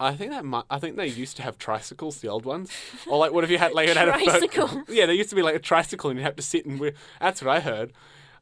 I 0.03 0.15
think 0.15 0.31
that 0.31 0.47
might, 0.47 0.65
I 0.71 0.79
think 0.79 0.97
they 0.97 1.09
used 1.09 1.37
to 1.37 1.43
have 1.43 1.59
tricycles, 1.59 2.23
the 2.23 2.29
old 2.29 2.47
ones, 2.47 2.71
or 3.07 3.19
like 3.19 3.33
what 3.33 3.45
if 3.45 3.51
you 3.51 3.59
had 3.59 3.73
like 3.73 3.89
it 3.89 3.97
had 3.99 4.09
a 4.09 4.13
boat- 4.13 4.25
Tricycle. 4.25 4.83
yeah, 4.89 5.05
there 5.05 5.15
used 5.15 5.29
to 5.31 5.37
be 5.37 5.43
like 5.43 5.55
a 5.55 5.59
tricycle 5.59 6.09
and 6.09 6.19
you 6.19 6.25
have 6.25 6.37
to 6.37 6.43
sit 6.43 6.65
and 6.65 6.81
we 6.81 6.93
that's 7.21 7.43
what 7.43 7.55
I 7.55 7.61
heard. 7.61 7.93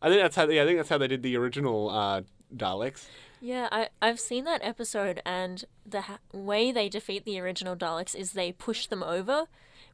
I 0.00 0.08
think 0.08 0.22
that's 0.22 0.36
how 0.36 0.48
yeah 0.48 0.62
I 0.62 0.66
think 0.66 0.78
that's 0.78 0.88
how 0.88 0.98
they 0.98 1.08
did 1.08 1.22
the 1.24 1.36
original 1.36 1.90
uh, 1.90 2.22
Daleks. 2.54 3.06
Yeah, 3.40 3.68
I 3.72 3.88
I've 4.00 4.20
seen 4.20 4.44
that 4.44 4.60
episode, 4.64 5.20
and 5.24 5.64
the 5.84 6.02
ha- 6.02 6.18
way 6.32 6.70
they 6.72 6.88
defeat 6.88 7.24
the 7.24 7.40
original 7.40 7.74
Daleks 7.76 8.14
is 8.14 8.32
they 8.32 8.52
push 8.52 8.86
them 8.86 9.02
over, 9.02 9.46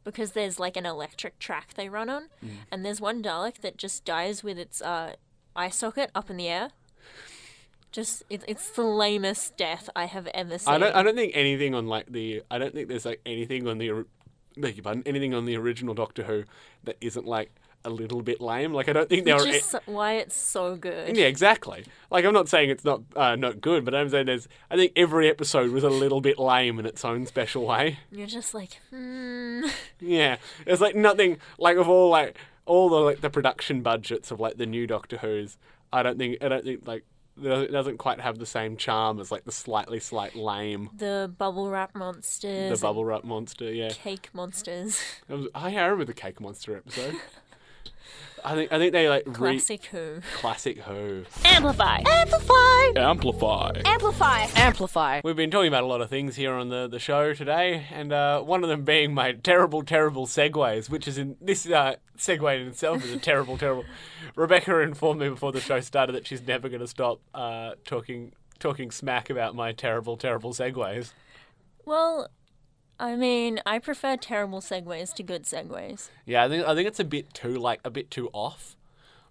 because 0.04 0.32
there's 0.32 0.61
like 0.61 0.76
an 0.76 0.87
electric 0.87 1.38
track 1.38 1.75
they 1.75 1.88
run 1.88 2.08
on, 2.08 2.28
Mm. 2.44 2.50
and 2.70 2.84
there's 2.84 3.00
one 3.00 3.23
Dalek 3.23 3.58
that 3.62 3.76
just 3.76 4.04
dies 4.04 4.44
with 4.44 4.58
its 4.58 4.80
uh, 4.82 5.14
eye 5.56 5.70
socket 5.70 6.11
up 6.14 6.30
in 6.30 6.37
the 6.37 6.49
air. 6.49 6.70
Just 7.92 8.25
it, 8.28 8.42
it's 8.49 8.70
the 8.70 8.82
lamest 8.82 9.56
death 9.56 9.88
I 9.94 10.06
have 10.06 10.26
ever 10.34 10.58
seen. 10.58 10.75
I 10.75 10.78
don't. 10.78 10.94
I 10.96 11.02
don't 11.02 11.14
think 11.14 11.32
anything 11.37 11.75
on 11.75 11.87
like 11.87 12.06
the. 12.11 12.42
I 12.50 12.58
don't 12.58 12.75
think 12.75 12.88
there's 12.88 13.04
like 13.04 13.20
anything 13.25 13.68
on 13.68 13.78
the. 13.78 14.04
Beg 14.56 14.76
your 14.76 14.82
pardon. 14.82 15.02
Anything 15.06 15.32
on 15.32 15.44
the 15.44 15.56
original 15.56 15.94
Doctor 15.94 16.25
Who 16.25 16.44
that 16.84 16.96
isn't 17.00 17.25
like 17.26 17.52
a 17.84 17.90
little 17.90 18.22
bit 18.22 18.40
lame. 18.40 18.72
Like 18.72 18.88
I 18.88 18.92
don't 18.92 19.08
think 19.08 19.24
there 19.24 19.36
Which 19.36 19.54
is 19.54 19.64
so- 19.64 19.80
why 19.86 20.14
it's 20.14 20.36
so 20.36 20.76
good. 20.76 21.16
Yeah, 21.16 21.26
exactly. 21.26 21.84
Like 22.10 22.24
I'm 22.24 22.32
not 22.32 22.48
saying 22.48 22.70
it's 22.70 22.84
not 22.84 23.02
uh, 23.14 23.36
not 23.36 23.60
good, 23.60 23.84
but 23.84 23.94
I'm 23.94 24.08
saying 24.08 24.26
there's. 24.26 24.48
I 24.70 24.76
think 24.76 24.92
every 24.96 25.28
episode 25.28 25.70
was 25.70 25.84
a 25.84 25.90
little 25.90 26.20
bit 26.20 26.38
lame 26.38 26.78
in 26.78 26.86
its 26.86 27.04
own 27.04 27.26
special 27.26 27.66
way. 27.66 27.98
You're 28.10 28.26
just 28.26 28.54
like, 28.54 28.80
hmm. 28.90 29.66
Yeah, 30.00 30.36
it's 30.66 30.80
like 30.80 30.94
nothing. 30.96 31.38
Like 31.58 31.76
of 31.76 31.88
all 31.88 32.10
like 32.10 32.36
all 32.66 32.88
the 32.88 32.96
like 32.96 33.20
the 33.20 33.30
production 33.30 33.82
budgets 33.82 34.30
of 34.30 34.40
like 34.40 34.56
the 34.56 34.66
new 34.66 34.86
Doctor 34.86 35.18
Who's. 35.18 35.58
I 35.92 36.02
don't 36.02 36.18
think. 36.18 36.42
I 36.42 36.48
don't 36.48 36.64
think 36.64 36.86
like 36.86 37.04
it 37.42 37.72
doesn't 37.72 37.98
quite 37.98 38.20
have 38.20 38.38
the 38.38 38.46
same 38.46 38.76
charm 38.76 39.18
as 39.18 39.32
like 39.32 39.44
the 39.44 39.52
slightly 39.52 39.98
slight 39.98 40.36
lame. 40.36 40.90
The 40.96 41.32
bubble 41.36 41.68
wrap 41.68 41.94
monsters 41.94 42.78
The 42.78 42.86
bubble 42.86 43.04
wrap 43.04 43.24
monster, 43.24 43.72
yeah. 43.72 43.88
Cake 43.90 44.30
monsters. 44.32 45.00
Was, 45.28 45.48
oh, 45.54 45.66
yeah, 45.66 45.82
I 45.82 45.86
remember 45.86 46.04
the 46.04 46.14
Cake 46.14 46.40
Monster 46.40 46.76
episode. 46.76 47.16
I 48.44 48.54
think 48.54 48.72
I 48.72 48.78
think 48.78 48.92
they 48.92 49.08
like 49.08 49.24
re- 49.26 49.32
Classic 49.32 49.84
Who. 49.86 50.20
classic 50.34 50.78
Who. 50.80 51.24
Amplify. 51.44 52.02
Amplify. 52.06 52.92
Amplify. 52.94 53.72
Amplify. 53.86 54.46
Amplify. 54.54 55.20
We've 55.24 55.34
been 55.34 55.50
talking 55.50 55.68
about 55.68 55.82
a 55.82 55.86
lot 55.86 56.02
of 56.02 56.10
things 56.10 56.36
here 56.36 56.52
on 56.52 56.68
the, 56.68 56.86
the 56.86 56.98
show 56.98 57.32
today, 57.32 57.86
and 57.90 58.12
uh, 58.12 58.42
one 58.42 58.62
of 58.62 58.68
them 58.68 58.84
being 58.84 59.14
my 59.14 59.32
terrible, 59.32 59.82
terrible 59.82 60.26
segues, 60.26 60.90
which 60.90 61.08
is 61.08 61.16
in 61.16 61.36
this 61.40 61.66
uh, 61.66 61.94
segue 62.18 62.60
in 62.60 62.68
itself 62.68 63.02
is 63.02 63.12
a 63.12 63.18
terrible, 63.18 63.56
terrible. 63.64 63.84
Rebecca 64.36 64.78
informed 64.80 65.20
me 65.20 65.30
before 65.30 65.52
the 65.52 65.60
show 65.60 65.80
started 65.80 66.12
that 66.12 66.26
she's 66.26 66.46
never 66.46 66.68
going 66.68 66.82
to 66.82 66.88
stop 66.88 67.20
uh, 67.34 67.72
talking 67.86 68.32
talking 68.58 68.90
smack 68.90 69.30
about 69.30 69.54
my 69.54 69.72
terrible, 69.72 70.16
terrible 70.18 70.52
segues. 70.52 71.12
Well, 71.86 72.28
I 72.98 73.16
mean, 73.16 73.60
I 73.66 73.78
prefer 73.78 74.16
terrible 74.16 74.60
segues 74.60 75.12
to 75.14 75.22
good 75.22 75.44
segues. 75.44 76.10
Yeah, 76.26 76.44
I 76.44 76.48
think 76.48 76.66
I 76.66 76.74
think 76.74 76.86
it's 76.88 77.00
a 77.00 77.04
bit 77.04 77.34
too 77.34 77.56
like 77.58 77.80
a 77.84 77.90
bit 77.90 78.10
too 78.10 78.30
off. 78.32 78.76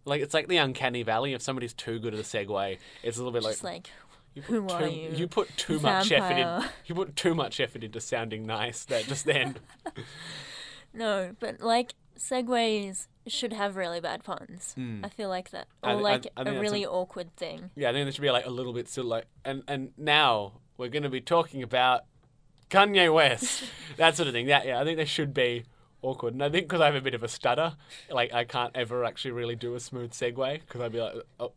Like 0.06 0.22
it's 0.22 0.34
like 0.34 0.48
the 0.48 0.58
uncanny 0.58 1.04
valley. 1.04 1.34
If 1.34 1.42
somebody's 1.42 1.74
too 1.74 2.00
good 2.00 2.14
at 2.14 2.20
a 2.20 2.24
segue, 2.24 2.78
it's 3.04 3.18
a 3.18 3.20
little 3.20 3.32
bit 3.32 3.44
like, 3.44 3.54
Just 3.54 3.64
like, 3.64 3.90
you 4.34 4.42
put 4.42 4.52
who 4.52 4.68
too, 4.68 4.74
are 4.74 4.88
you? 4.88 5.10
You 5.16 5.28
put 5.28 5.56
too 5.56 5.80
much 5.80 6.12
effort 6.12 6.38
in. 6.38 6.70
You 6.86 6.96
put 6.96 7.16
too 7.16 7.34
much 7.34 7.60
effort 7.60 7.84
into 7.84 8.02
sounding 8.02 8.46
nice. 8.46 8.84
There, 8.84 9.02
just 9.04 9.26
then. 9.26 9.56
no, 10.94 11.36
but 11.40 11.62
like 11.62 11.94
segues 12.18 13.08
should 13.28 13.54
have 13.54 13.76
really 13.76 14.00
bad 14.02 14.24
puns. 14.24 14.74
Hmm. 14.74 15.04
I 15.04 15.10
feel 15.10 15.30
like 15.30 15.52
that. 15.52 15.68
Or 15.82 15.92
I- 15.92 15.94
like 15.94 16.28
I 16.36 16.44
think 16.44 16.58
a 16.58 16.60
really 16.60 16.84
a- 16.84 16.90
awkward 16.92 17.36
thing. 17.38 17.72
Yeah, 17.76 17.90
I 17.90 17.94
think 17.94 18.06
there 18.06 18.12
should 18.12 18.22
be 18.22 18.32
like 18.32 18.46
a 18.46 18.50
little 18.52 18.74
bit 18.74 18.90
still 18.90 19.06
like 19.06 19.26
and 19.46 19.64
and 19.68 19.92
now 19.98 20.54
we're 20.78 20.90
going 20.90 21.04
to 21.04 21.10
be 21.10 21.22
talking 21.22 21.64
about 21.64 22.02
Kanye 22.74 23.14
West, 23.14 23.64
that 23.98 24.16
sort 24.16 24.28
of 24.28 24.34
thing. 24.34 24.48
That 24.48 24.66
yeah, 24.66 24.82
I 24.82 24.84
think 24.84 24.98
there 24.98 25.06
should 25.06 25.34
be 25.34 25.64
awkward, 26.02 26.34
and 26.34 26.44
I 26.44 26.50
think 26.50 26.66
because 26.68 26.82
I 26.82 26.86
have 26.88 26.96
a 26.96 27.02
bit 27.02 27.14
of 27.14 27.24
a 27.24 27.28
stutter, 27.28 27.76
like 28.10 28.34
I 28.34 28.44
can't 28.44 28.72
ever 28.76 29.04
actually 29.06 29.32
really 29.32 29.56
do 29.56 29.76
a 29.76 29.80
smooth 29.80 30.12
segue 30.12 30.62
because 30.62 30.82
I'd 30.82 30.92
be 30.92 31.00
like, 31.00 31.14
oh, 31.40 31.52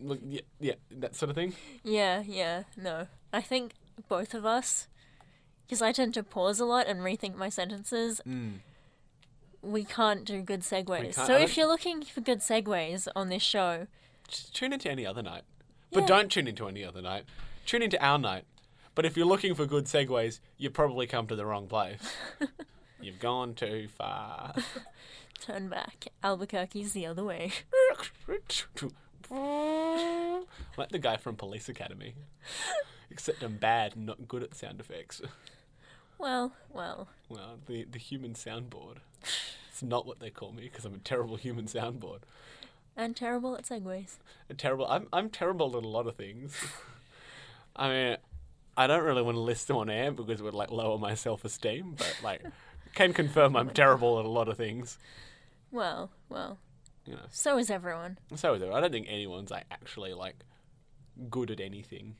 look, 0.00 0.20
yeah, 0.26 0.40
yeah, 0.58 0.74
that 0.90 1.14
sort 1.14 1.30
of 1.30 1.36
thing. 1.36 1.52
Yeah, 1.84 2.22
yeah, 2.26 2.62
no. 2.76 3.06
I 3.32 3.42
think 3.42 3.72
both 4.08 4.32
of 4.32 4.46
us, 4.46 4.88
because 5.66 5.82
I 5.82 5.92
tend 5.92 6.14
to 6.14 6.22
pause 6.22 6.60
a 6.60 6.64
lot 6.64 6.86
and 6.86 7.00
rethink 7.00 7.36
my 7.36 7.48
sentences. 7.50 8.20
Hmm. 8.24 8.48
We 9.60 9.82
can't 9.84 10.24
do 10.24 10.40
good 10.40 10.60
segues. 10.60 11.14
So 11.14 11.36
if 11.36 11.56
you're 11.56 11.66
looking 11.66 12.02
for 12.02 12.20
good 12.20 12.38
segues 12.38 13.08
on 13.16 13.28
this 13.28 13.42
show, 13.42 13.88
Just 14.28 14.54
tune 14.54 14.72
into 14.72 14.88
any 14.90 15.04
other 15.04 15.20
night, 15.22 15.42
but 15.90 16.00
Yeah. 16.02 16.06
don't 16.06 16.30
tune 16.30 16.46
into 16.46 16.68
any 16.68 16.84
other 16.84 17.02
night. 17.02 17.24
Tune 17.66 17.82
into 17.82 18.02
our 18.02 18.18
night. 18.18 18.44
But 18.98 19.06
if 19.06 19.16
you're 19.16 19.26
looking 19.26 19.54
for 19.54 19.64
good 19.64 19.84
segues, 19.84 20.40
you've 20.56 20.72
probably 20.72 21.06
come 21.06 21.28
to 21.28 21.36
the 21.36 21.46
wrong 21.46 21.68
place. 21.68 22.00
You've 23.00 23.20
gone 23.20 23.54
too 23.54 23.86
far. 23.96 24.56
turn 25.40 25.68
back. 25.68 26.08
Albuquerque's 26.24 26.94
the 26.94 27.06
other 27.06 27.22
way. 27.22 27.52
like 30.76 30.88
the 30.90 30.98
guy 31.00 31.16
from 31.16 31.36
Police 31.36 31.68
Academy. 31.68 32.16
Except 33.08 33.40
I'm 33.44 33.58
bad 33.58 33.94
and 33.94 34.04
not 34.04 34.26
good 34.26 34.42
at 34.42 34.56
sound 34.56 34.80
effects. 34.80 35.22
Well, 36.18 36.54
well. 36.68 37.06
Well, 37.28 37.60
the, 37.66 37.84
the 37.84 38.00
human 38.00 38.34
soundboard. 38.34 38.96
It's 39.70 39.80
not 39.80 40.06
what 40.06 40.18
they 40.18 40.30
call 40.30 40.50
me 40.50 40.64
because 40.64 40.84
I'm 40.84 40.94
a 40.94 40.98
terrible 40.98 41.36
human 41.36 41.66
soundboard. 41.66 42.22
And 42.96 43.14
terrible 43.14 43.54
at 43.54 43.62
segues. 43.62 44.16
A 44.50 44.54
terrible. 44.54 44.88
I'm 44.88 45.06
I'm 45.12 45.30
terrible 45.30 45.76
at 45.76 45.84
a 45.84 45.88
lot 45.88 46.08
of 46.08 46.16
things. 46.16 46.56
I 47.76 47.88
mean, 47.90 48.16
I 48.78 48.86
don't 48.86 49.02
really 49.02 49.22
want 49.22 49.34
to 49.34 49.40
list 49.40 49.66
them 49.66 49.76
on 49.76 49.90
air 49.90 50.12
because 50.12 50.40
it 50.40 50.44
would 50.44 50.54
like 50.54 50.70
lower 50.70 50.98
my 50.98 51.14
self 51.14 51.44
esteem. 51.44 51.96
But 51.98 52.20
like, 52.22 52.42
can 52.94 53.12
confirm 53.12 53.56
I'm 53.56 53.70
terrible 53.70 54.20
at 54.20 54.24
a 54.24 54.28
lot 54.28 54.48
of 54.48 54.56
things. 54.56 54.98
Well, 55.72 56.10
well. 56.28 56.58
You 57.04 57.14
know. 57.14 57.26
So 57.30 57.58
is 57.58 57.70
everyone. 57.70 58.18
So 58.36 58.54
is 58.54 58.62
everyone. 58.62 58.78
I 58.78 58.80
don't 58.80 58.92
think 58.92 59.08
anyone's 59.10 59.50
like 59.50 59.64
actually 59.72 60.14
like 60.14 60.36
good 61.28 61.50
at 61.50 61.58
anything. 61.58 62.14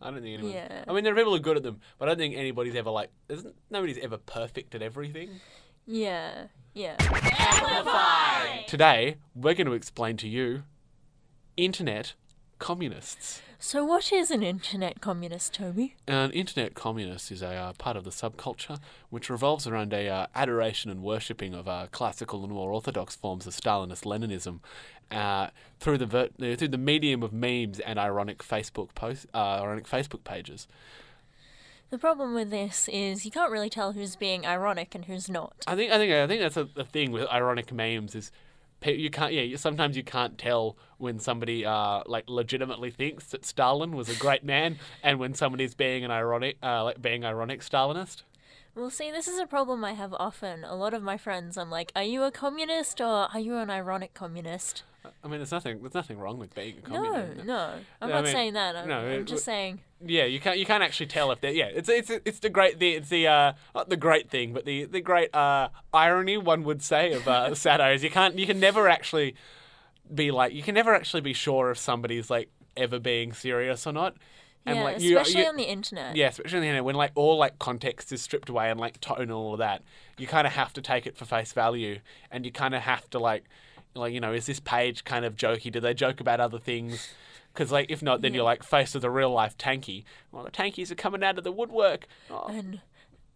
I 0.00 0.10
don't 0.10 0.22
think 0.22 0.38
anyone. 0.38 0.52
Yeah. 0.52 0.84
I 0.86 0.92
mean, 0.92 1.02
there 1.02 1.12
are 1.12 1.16
people 1.16 1.32
who 1.32 1.40
are 1.40 1.42
good 1.42 1.56
at 1.56 1.64
them, 1.64 1.80
but 1.98 2.08
I 2.08 2.12
don't 2.12 2.18
think 2.18 2.36
anybody's 2.36 2.76
ever 2.76 2.90
like. 2.90 3.10
There's 3.26 3.44
nobody's 3.68 3.98
ever 3.98 4.16
perfect 4.16 4.76
at 4.76 4.82
everything. 4.82 5.40
Yeah, 5.86 6.44
yeah. 6.72 6.96
Today, 8.68 9.16
we're 9.34 9.54
going 9.54 9.66
to 9.66 9.72
explain 9.72 10.16
to 10.18 10.28
you 10.28 10.62
internet 11.56 12.14
communists. 12.60 13.42
So 13.62 13.84
what 13.84 14.10
is 14.10 14.30
an 14.30 14.42
internet 14.42 15.02
communist, 15.02 15.52
Toby? 15.52 15.94
An 16.08 16.30
internet 16.30 16.74
communist 16.74 17.30
is 17.30 17.42
a 17.42 17.54
uh, 17.54 17.72
part 17.74 17.94
of 17.94 18.04
the 18.04 18.10
subculture 18.10 18.80
which 19.10 19.28
revolves 19.28 19.66
around 19.66 19.92
a 19.92 20.08
uh, 20.08 20.26
adoration 20.34 20.90
and 20.90 21.02
worshipping 21.02 21.52
of 21.52 21.68
uh, 21.68 21.88
classical 21.92 22.42
and 22.42 22.54
more 22.54 22.72
orthodox 22.72 23.16
forms 23.16 23.46
of 23.46 23.52
Stalinist 23.52 24.04
Leninism 24.04 24.60
uh, 25.10 25.48
through 25.78 25.98
the 25.98 26.06
ver- 26.06 26.30
uh, 26.40 26.56
through 26.56 26.68
the 26.68 26.78
medium 26.78 27.22
of 27.22 27.34
memes 27.34 27.80
and 27.80 27.98
ironic 27.98 28.38
Facebook 28.38 28.94
post 28.94 29.26
uh, 29.34 29.60
ironic 29.60 29.86
Facebook 29.86 30.24
pages. 30.24 30.66
The 31.90 31.98
problem 31.98 32.32
with 32.34 32.48
this 32.48 32.88
is 32.90 33.26
you 33.26 33.30
can't 33.30 33.52
really 33.52 33.68
tell 33.68 33.92
who's 33.92 34.16
being 34.16 34.46
ironic 34.46 34.94
and 34.94 35.04
who's 35.04 35.28
not. 35.28 35.52
I 35.66 35.76
think 35.76 35.92
I 35.92 35.98
think 35.98 36.12
I 36.14 36.26
think 36.26 36.40
that's 36.40 36.56
a, 36.56 36.64
the 36.64 36.84
thing 36.84 37.12
with 37.12 37.28
ironic 37.28 37.72
memes 37.72 38.14
is 38.14 38.32
you 38.84 39.10
can't 39.10 39.32
yeah 39.32 39.56
sometimes 39.56 39.96
you 39.96 40.02
can't 40.02 40.38
tell 40.38 40.76
when 40.98 41.18
somebody 41.18 41.64
uh 41.64 42.02
like 42.06 42.24
legitimately 42.28 42.90
thinks 42.90 43.26
that 43.26 43.44
Stalin 43.44 43.92
was 43.92 44.08
a 44.08 44.14
great 44.14 44.44
man 44.44 44.78
and 45.02 45.18
when 45.18 45.34
somebody's 45.34 45.74
being 45.74 46.04
an 46.04 46.10
ironic 46.10 46.56
uh 46.62 46.84
like 46.84 47.00
being 47.00 47.24
ironic 47.24 47.60
Stalinist. 47.60 48.22
Well, 48.74 48.88
see, 48.88 49.10
this 49.10 49.26
is 49.26 49.38
a 49.38 49.46
problem 49.46 49.84
I 49.84 49.94
have 49.94 50.14
often. 50.14 50.62
A 50.64 50.76
lot 50.76 50.94
of 50.94 51.02
my 51.02 51.16
friends, 51.16 51.58
I'm 51.58 51.70
like, 51.70 51.90
are 51.96 52.04
you 52.04 52.22
a 52.22 52.30
communist 52.30 53.00
or 53.00 53.28
are 53.34 53.40
you 53.40 53.56
an 53.56 53.68
ironic 53.68 54.14
communist? 54.14 54.84
I 55.24 55.28
mean, 55.28 55.38
there's 55.40 55.50
nothing 55.50 55.80
there's 55.80 55.94
nothing 55.94 56.18
wrong 56.18 56.38
with 56.38 56.54
being 56.54 56.78
a 56.78 56.82
communist. 56.82 57.38
no. 57.38 57.44
No, 57.44 57.74
I'm 58.00 58.10
I 58.10 58.12
not 58.12 58.24
mean, 58.24 58.32
saying 58.32 58.52
that. 58.54 58.76
I'm, 58.76 58.88
no, 58.88 59.00
I'm 59.00 59.26
just 59.26 59.44
saying. 59.44 59.80
Yeah, 60.04 60.24
you 60.24 60.40
can't 60.40 60.58
you 60.58 60.64
can't 60.64 60.82
actually 60.82 61.06
tell 61.06 61.30
if 61.30 61.40
they 61.40 61.52
yeah 61.52 61.66
it's 61.66 61.88
it's 61.88 62.10
it's 62.10 62.38
the 62.38 62.48
great 62.48 62.78
the 62.78 62.94
it's 62.94 63.10
the 63.10 63.26
uh 63.26 63.52
not 63.74 63.90
the 63.90 63.96
great 63.96 64.30
thing 64.30 64.54
but 64.54 64.64
the 64.64 64.84
the 64.84 65.00
great 65.00 65.34
uh 65.34 65.68
irony 65.92 66.38
one 66.38 66.64
would 66.64 66.82
say 66.82 67.12
of 67.12 67.28
uh, 67.28 67.54
satire 67.64 67.92
is 67.92 68.02
you 68.02 68.10
can't 68.10 68.38
you 68.38 68.46
can 68.46 68.58
never 68.58 68.88
actually 68.88 69.34
be 70.12 70.30
like 70.30 70.54
you 70.54 70.62
can 70.62 70.74
never 70.74 70.94
actually 70.94 71.20
be 71.20 71.34
sure 71.34 71.70
if 71.70 71.78
somebody's 71.78 72.30
like 72.30 72.48
ever 72.76 72.98
being 72.98 73.32
serious 73.32 73.86
or 73.86 73.92
not. 73.92 74.16
And 74.66 74.76
yeah, 74.76 74.82
like 74.82 75.00
you, 75.00 75.18
especially 75.18 75.42
you, 75.42 75.48
on 75.48 75.56
the 75.56 75.64
internet. 75.64 76.16
yeah, 76.16 76.28
especially 76.28 76.58
on 76.58 76.62
the 76.62 76.68
internet 76.68 76.84
when 76.84 76.94
like 76.94 77.12
all 77.14 77.38
like 77.38 77.58
context 77.58 78.12
is 78.12 78.20
stripped 78.20 78.48
away 78.48 78.70
and 78.70 78.78
like 78.78 79.00
tone 79.00 79.20
and 79.20 79.32
all 79.32 79.54
of 79.54 79.58
that, 79.58 79.82
you 80.18 80.26
kind 80.26 80.46
of 80.46 80.52
have 80.52 80.72
to 80.74 80.82
take 80.82 81.06
it 81.06 81.16
for 81.16 81.24
face 81.24 81.52
value, 81.52 82.00
and 82.30 82.44
you 82.44 82.52
kind 82.52 82.74
of 82.74 82.82
have 82.82 83.08
to 83.10 83.18
like, 83.18 83.44
like 83.94 84.12
you 84.12 84.20
know, 84.20 84.34
is 84.34 84.46
this 84.46 84.60
page 84.60 85.04
kind 85.04 85.24
of 85.24 85.34
jokey? 85.34 85.72
Do 85.72 85.80
they 85.80 85.94
joke 85.94 86.20
about 86.20 86.40
other 86.40 86.58
things? 86.58 87.14
Because 87.60 87.72
like 87.72 87.90
if 87.90 88.00
not, 88.02 88.22
then 88.22 88.32
you're 88.32 88.42
like 88.42 88.62
faced 88.62 88.94
with 88.94 89.04
a 89.04 89.10
real 89.10 89.30
life 89.30 89.58
tanky. 89.58 90.04
Well, 90.32 90.44
the 90.44 90.50
tankies 90.50 90.90
are 90.90 90.94
coming 90.94 91.22
out 91.22 91.36
of 91.36 91.44
the 91.44 91.52
woodwork. 91.52 92.06
Oh. 92.30 92.46
And 92.48 92.80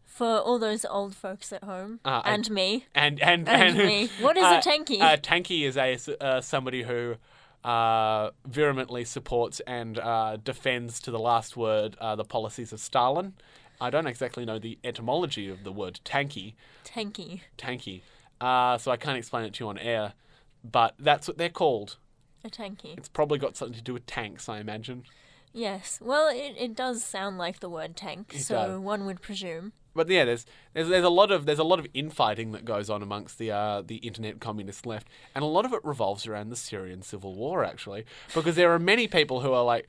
for 0.02 0.38
all 0.38 0.58
those 0.58 0.86
old 0.86 1.14
folks 1.14 1.52
at 1.52 1.62
home 1.62 2.00
Uh, 2.06 2.22
I- 2.24 2.32
and 2.32 2.50
me, 2.50 2.86
And 2.94 3.20
and 3.22 3.46
And 3.46 3.76
me. 3.76 4.08
What 4.20 4.38
is 4.38 4.44
a 4.44 4.46
uh, 4.46 4.60
tanky? 4.62 4.96
A 5.02 5.18
tanky 5.18 5.64
is 5.68 5.76
a 5.76 5.98
uh, 6.24 6.40
somebody 6.40 6.84
who 6.84 7.16
uh, 7.64 8.30
vehemently 8.46 9.04
supports 9.04 9.60
and 9.66 9.98
uh, 9.98 10.38
defends 10.42 11.00
to 11.00 11.10
the 11.10 11.18
last 11.18 11.54
word 11.54 11.94
uh, 12.00 12.16
the 12.16 12.24
policies 12.24 12.72
of 12.72 12.80
Stalin. 12.80 13.34
I 13.78 13.90
don't 13.90 14.06
exactly 14.06 14.46
know 14.46 14.58
the 14.58 14.78
etymology 14.84 15.50
of 15.50 15.64
the 15.64 15.72
word 15.72 16.00
tanky, 16.02 16.54
tanky. 16.82 17.42
tanky, 17.58 18.00
uh, 18.40 18.78
so 18.78 18.90
I 18.90 18.96
can't 18.96 19.18
explain 19.18 19.44
it 19.44 19.52
to 19.52 19.64
you 19.64 19.68
on 19.68 19.76
air. 19.76 20.14
But 20.64 20.94
that's 20.98 21.28
what 21.28 21.36
they're 21.36 21.50
called. 21.50 21.98
A 22.44 22.48
tanky. 22.50 22.96
It's 22.98 23.08
probably 23.08 23.38
got 23.38 23.56
something 23.56 23.76
to 23.76 23.82
do 23.82 23.94
with 23.94 24.04
tanks, 24.06 24.48
I 24.48 24.58
imagine. 24.58 25.04
Yes. 25.52 25.98
Well, 26.02 26.28
it, 26.28 26.54
it 26.58 26.74
does 26.76 27.02
sound 27.02 27.38
like 27.38 27.60
the 27.60 27.70
word 27.70 27.96
tank, 27.96 28.32
It 28.34 28.40
so 28.42 28.54
does. 28.54 28.78
one 28.80 29.06
would 29.06 29.22
presume. 29.22 29.72
But 29.94 30.08
yeah, 30.08 30.24
there's, 30.24 30.44
there's 30.72 30.88
there's 30.88 31.04
a 31.04 31.08
lot 31.08 31.30
of 31.30 31.46
there's 31.46 31.60
a 31.60 31.64
lot 31.64 31.78
of 31.78 31.86
infighting 31.94 32.50
that 32.50 32.64
goes 32.64 32.90
on 32.90 33.00
amongst 33.00 33.38
the 33.38 33.52
uh, 33.52 33.80
the 33.80 33.96
internet 33.98 34.40
communist 34.40 34.84
left, 34.86 35.06
and 35.36 35.44
a 35.44 35.46
lot 35.46 35.64
of 35.64 35.72
it 35.72 35.84
revolves 35.84 36.26
around 36.26 36.50
the 36.50 36.56
Syrian 36.56 37.00
civil 37.02 37.32
war 37.34 37.64
actually, 37.64 38.04
because 38.34 38.56
there 38.56 38.72
are 38.74 38.80
many 38.80 39.06
people 39.06 39.40
who 39.40 39.52
are 39.52 39.62
like 39.62 39.86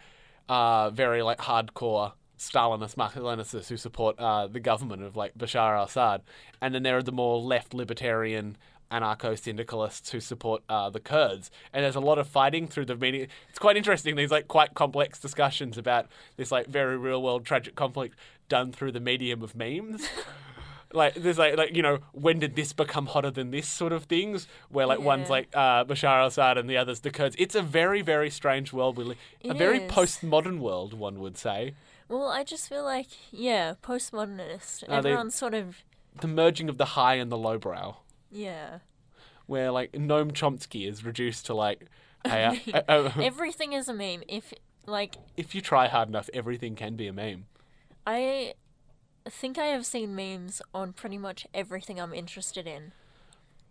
uh, 0.47 0.91
very 0.91 1.24
like 1.24 1.39
hardcore 1.39 2.12
Stalinist 2.38 2.95
Marxist 2.97 3.67
who 3.69 3.77
support 3.77 4.19
uh, 4.19 4.45
the 4.45 4.59
government 4.59 5.01
of 5.01 5.15
like 5.15 5.35
Bashar 5.35 5.75
al-Assad, 5.75 6.21
and 6.62 6.75
then 6.75 6.83
there 6.83 6.97
are 6.97 7.03
the 7.03 7.12
more 7.12 7.39
left 7.41 7.74
libertarian 7.74 8.57
anarcho 8.92 9.38
syndicalists 9.38 10.12
who 10.12 10.20
support 10.20 10.63
uh, 10.70 10.89
the 10.89 11.00
Kurds. 11.00 11.51
And 11.74 11.84
there's 11.84 11.96
a 11.96 12.00
lot 12.01 12.18
of 12.18 12.27
fighting 12.27 12.68
through 12.68 12.86
the 12.86 12.96
media. 12.96 13.27
It's 13.50 13.60
quite 13.60 13.77
interesting. 13.77 14.15
These 14.15 14.32
like 14.32 14.48
quite 14.48 14.74
complex 14.74 15.20
discussions 15.20 15.77
about 15.77 16.08
this 16.38 16.51
like 16.51 16.68
very 16.68 16.98
real 16.98 17.22
world 17.22 17.46
tragic 17.46 17.75
conflict 17.75 18.15
done 18.50 18.72
through 18.72 18.92
the 18.92 19.00
medium 19.00 19.42
of 19.42 19.56
memes. 19.56 20.08
like 20.94 21.15
there's 21.15 21.38
like 21.38 21.58
like 21.58 21.75
you 21.75 21.82
know 21.82 22.00
when 22.13 22.39
did 22.39 22.56
this 22.56 22.72
become 22.72 23.08
hotter 23.08 23.32
than 23.32 23.51
this 23.51 23.68
sort 23.68 23.92
of 23.92 24.06
things 24.06 24.48
where 24.70 24.86
like 24.86 25.00
one's 25.00 25.30
like 25.30 25.50
uh, 25.54 25.84
Bashar 25.84 26.22
al-Assad 26.22 26.58
and 26.58 26.70
the 26.70 26.77
other's 26.77 27.01
the 27.01 27.12
Kurds. 27.12 27.36
It's 27.38 27.56
a 27.56 27.62
very 27.62 28.01
very 28.01 28.30
strange 28.30 28.72
world. 28.72 28.98
We 28.98 29.04
live 29.04 29.18
a 29.44 29.54
very 29.54 29.84
is. 29.84 29.92
postmodern 29.92 30.60
world, 30.60 30.94
one 30.94 31.20
would 31.20 31.38
say. 31.38 31.74
Well, 32.08 32.30
I 32.30 32.44
just 32.44 32.70
feel 32.70 32.84
like, 32.84 33.08
yeah, 33.32 33.74
postmodernist. 33.84 34.84
Uh, 34.88 35.01
they- 35.01 35.30
sort 35.32 35.56
of, 35.56 35.77
The 36.22 36.27
merging 36.27 36.70
of 36.70 36.77
the 36.77 36.86
high 36.86 37.15
and 37.15 37.32
the 37.32 37.38
lowbrow. 37.38 37.98
Yeah. 38.36 38.80
where 39.46 39.72
like 39.72 39.94
Noam 39.94 40.32
Chomsky 40.32 40.88
is 40.88 41.04
reduced 41.04 41.46
to 41.48 41.54
like, 41.54 41.88
uh, 42.25 42.56
uh, 42.88 43.12
Everything 43.22 43.74
is 43.74 43.88
a 43.88 43.94
meme. 43.94 44.24
If, 44.27 44.54
like, 44.86 45.15
if 45.38 45.56
you 45.56 45.62
try 45.62 45.88
hard 45.88 46.10
enough, 46.10 46.30
everything 46.34 46.75
can 46.75 46.96
be 46.96 47.08
a 47.08 47.13
meme. 47.13 47.46
I 48.06 48.54
think 49.27 49.58
I 49.58 49.65
have 49.68 49.86
seen 49.86 50.15
memes 50.15 50.62
on 50.74 50.94
pretty 50.94 51.18
much 51.18 51.48
everything 51.54 52.00
I'm 52.00 52.13
interested 52.13 52.68
in. 52.68 52.92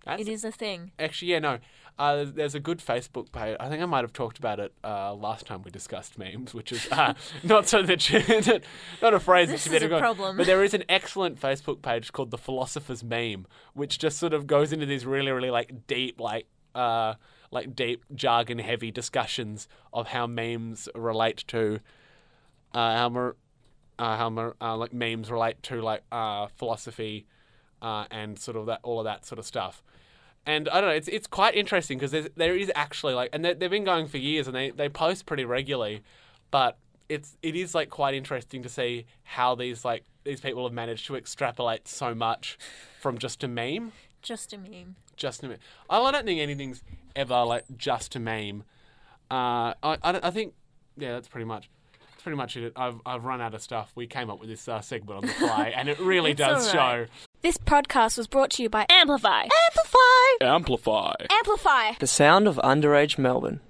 That's, 0.04 0.20
It 0.22 0.28
is 0.28 0.44
a 0.44 0.52
thing. 0.52 0.92
Actually, 0.98 1.32
yeah, 1.32 1.38
no. 1.38 1.58
Uh, 1.98 2.24
there's- 2.24 2.54
a 2.54 2.60
good 2.60 2.78
Facebook 2.78 3.30
page. 3.32 3.56
I 3.60 3.68
think 3.68 3.82
I 3.82 3.86
might 3.86 4.02
have 4.02 4.12
talked 4.12 4.38
about 4.38 4.58
it 4.60 4.74
uh, 4.82 5.14
last 5.14 5.46
time 5.46 5.62
we 5.62 5.70
discussed 5.70 6.18
memes, 6.18 6.52
which 6.52 6.72
is 6.72 6.86
uh, 6.90 7.14
not 7.44 7.66
so 7.68 7.82
that 7.82 8.10
you, 8.10 8.20
not 9.02 9.14
a 9.14 9.20
phrase 9.20 9.48
This 9.48 9.64
that 9.64 9.74
is 9.76 9.82
you 9.82 9.86
a 9.86 9.90
better 9.90 10.00
problem. 10.00 10.36
But 10.36 10.46
there 10.46 10.62
is 10.64 10.74
an 10.74 10.82
excellent 10.88 11.40
Facebook 11.40 11.82
page 11.82 12.12
called 12.12 12.30
the 12.32 12.38
Philosopher's 12.38 13.02
Meme, 13.04 13.46
which 13.74 13.98
just 13.98 14.18
sort 14.18 14.34
of 14.34 14.46
goes 14.46 14.72
into 14.72 14.86
these 14.86 15.06
really, 15.06 15.30
really 15.30 15.50
like 15.50 15.86
deep, 15.86 16.20
like 16.20 16.46
uh, 16.74 17.14
like 17.52 17.76
deep 17.76 18.04
jargon 18.14 18.58
heavy 18.58 18.90
discussions 18.90 19.68
of 19.92 20.08
how 20.08 20.26
memes 20.26 20.88
relate 20.96 21.44
to 21.46 21.78
uh, 22.74 22.96
how 22.96 23.08
mer- 23.08 23.36
uh, 23.98 24.16
how 24.16 24.28
mer- 24.30 24.56
uh, 24.60 24.76
like 24.76 24.92
memes 24.92 25.30
relate 25.30 25.62
to 25.62 25.80
like 25.80 26.02
uh, 26.10 26.48
philosophy 26.56 27.26
uh, 27.80 28.04
and 28.10 28.38
sort 28.38 28.56
of 28.56 28.66
that 28.66 28.80
all 28.82 28.98
of 28.98 29.04
that 29.04 29.24
sort 29.24 29.38
of 29.38 29.46
stuff. 29.46 29.82
And 30.46 30.68
I 30.68 30.80
don't 30.80 30.90
know, 30.90 30.96
it's 30.96 31.08
it's 31.08 31.26
quite 31.26 31.54
interesting 31.54 31.98
because 31.98 32.28
there 32.36 32.54
is 32.56 32.70
actually 32.74 33.14
like, 33.14 33.30
and 33.32 33.44
they, 33.44 33.54
they've 33.54 33.70
been 33.70 33.84
going 33.84 34.08
for 34.08 34.18
years, 34.18 34.46
and 34.46 34.54
they, 34.54 34.70
they 34.70 34.88
post 34.88 35.24
pretty 35.26 35.44
regularly, 35.44 36.02
but 36.50 36.76
it's 37.08 37.36
it 37.42 37.56
is 37.56 37.74
like 37.74 37.88
quite 37.90 38.14
interesting 38.14 38.62
to 38.62 38.68
see 38.68 39.06
how 39.22 39.54
these 39.54 39.84
like 39.84 40.04
these 40.24 40.40
people 40.40 40.64
have 40.64 40.72
managed 40.72 41.06
to 41.06 41.16
extrapolate 41.16 41.88
so 41.88 42.14
much 42.14 42.58
from 43.00 43.16
just 43.18 43.42
a 43.44 43.48
meme, 43.48 43.92
Just 44.22 44.52
a 44.52 44.58
meme. 44.58 44.96
just 45.16 45.42
a 45.42 45.48
meme. 45.48 45.58
I 45.90 46.10
don't 46.10 46.24
think 46.24 46.40
anything's 46.40 46.82
ever 47.16 47.42
like 47.44 47.64
just 47.76 48.14
a 48.16 48.20
meme. 48.20 48.64
Uh, 49.30 49.72
I, 49.82 49.96
I, 50.02 50.20
I 50.24 50.30
think 50.30 50.54
yeah, 50.96 51.12
that's 51.12 51.28
pretty 51.28 51.44
much. 51.46 51.70
That's 52.10 52.22
pretty 52.22 52.36
much 52.36 52.56
it. 52.56 52.72
I've, 52.76 53.00
I've 53.06 53.24
run 53.24 53.40
out 53.40 53.54
of 53.54 53.62
stuff. 53.62 53.92
We 53.94 54.06
came 54.06 54.30
up 54.30 54.40
with 54.40 54.48
this 54.48 54.68
uh, 54.68 54.80
segment 54.80 55.18
on 55.18 55.26
the 55.26 55.32
fly, 55.32 55.72
and 55.76 55.88
it 55.88 55.98
really 56.00 56.34
does 56.46 56.68
alright. 56.74 57.08
show. 57.08 57.12
This 57.44 57.58
podcast 57.58 58.16
was 58.16 58.26
brought 58.26 58.48
to 58.52 58.62
you 58.62 58.70
by 58.70 58.86
Amplify. 58.88 59.42
Amplify! 59.42 60.46
Amplify. 60.54 61.12
Amplify! 61.30 61.92
The 62.00 62.06
sound 62.06 62.48
of 62.48 62.56
underage 62.56 63.18
Melbourne. 63.18 63.60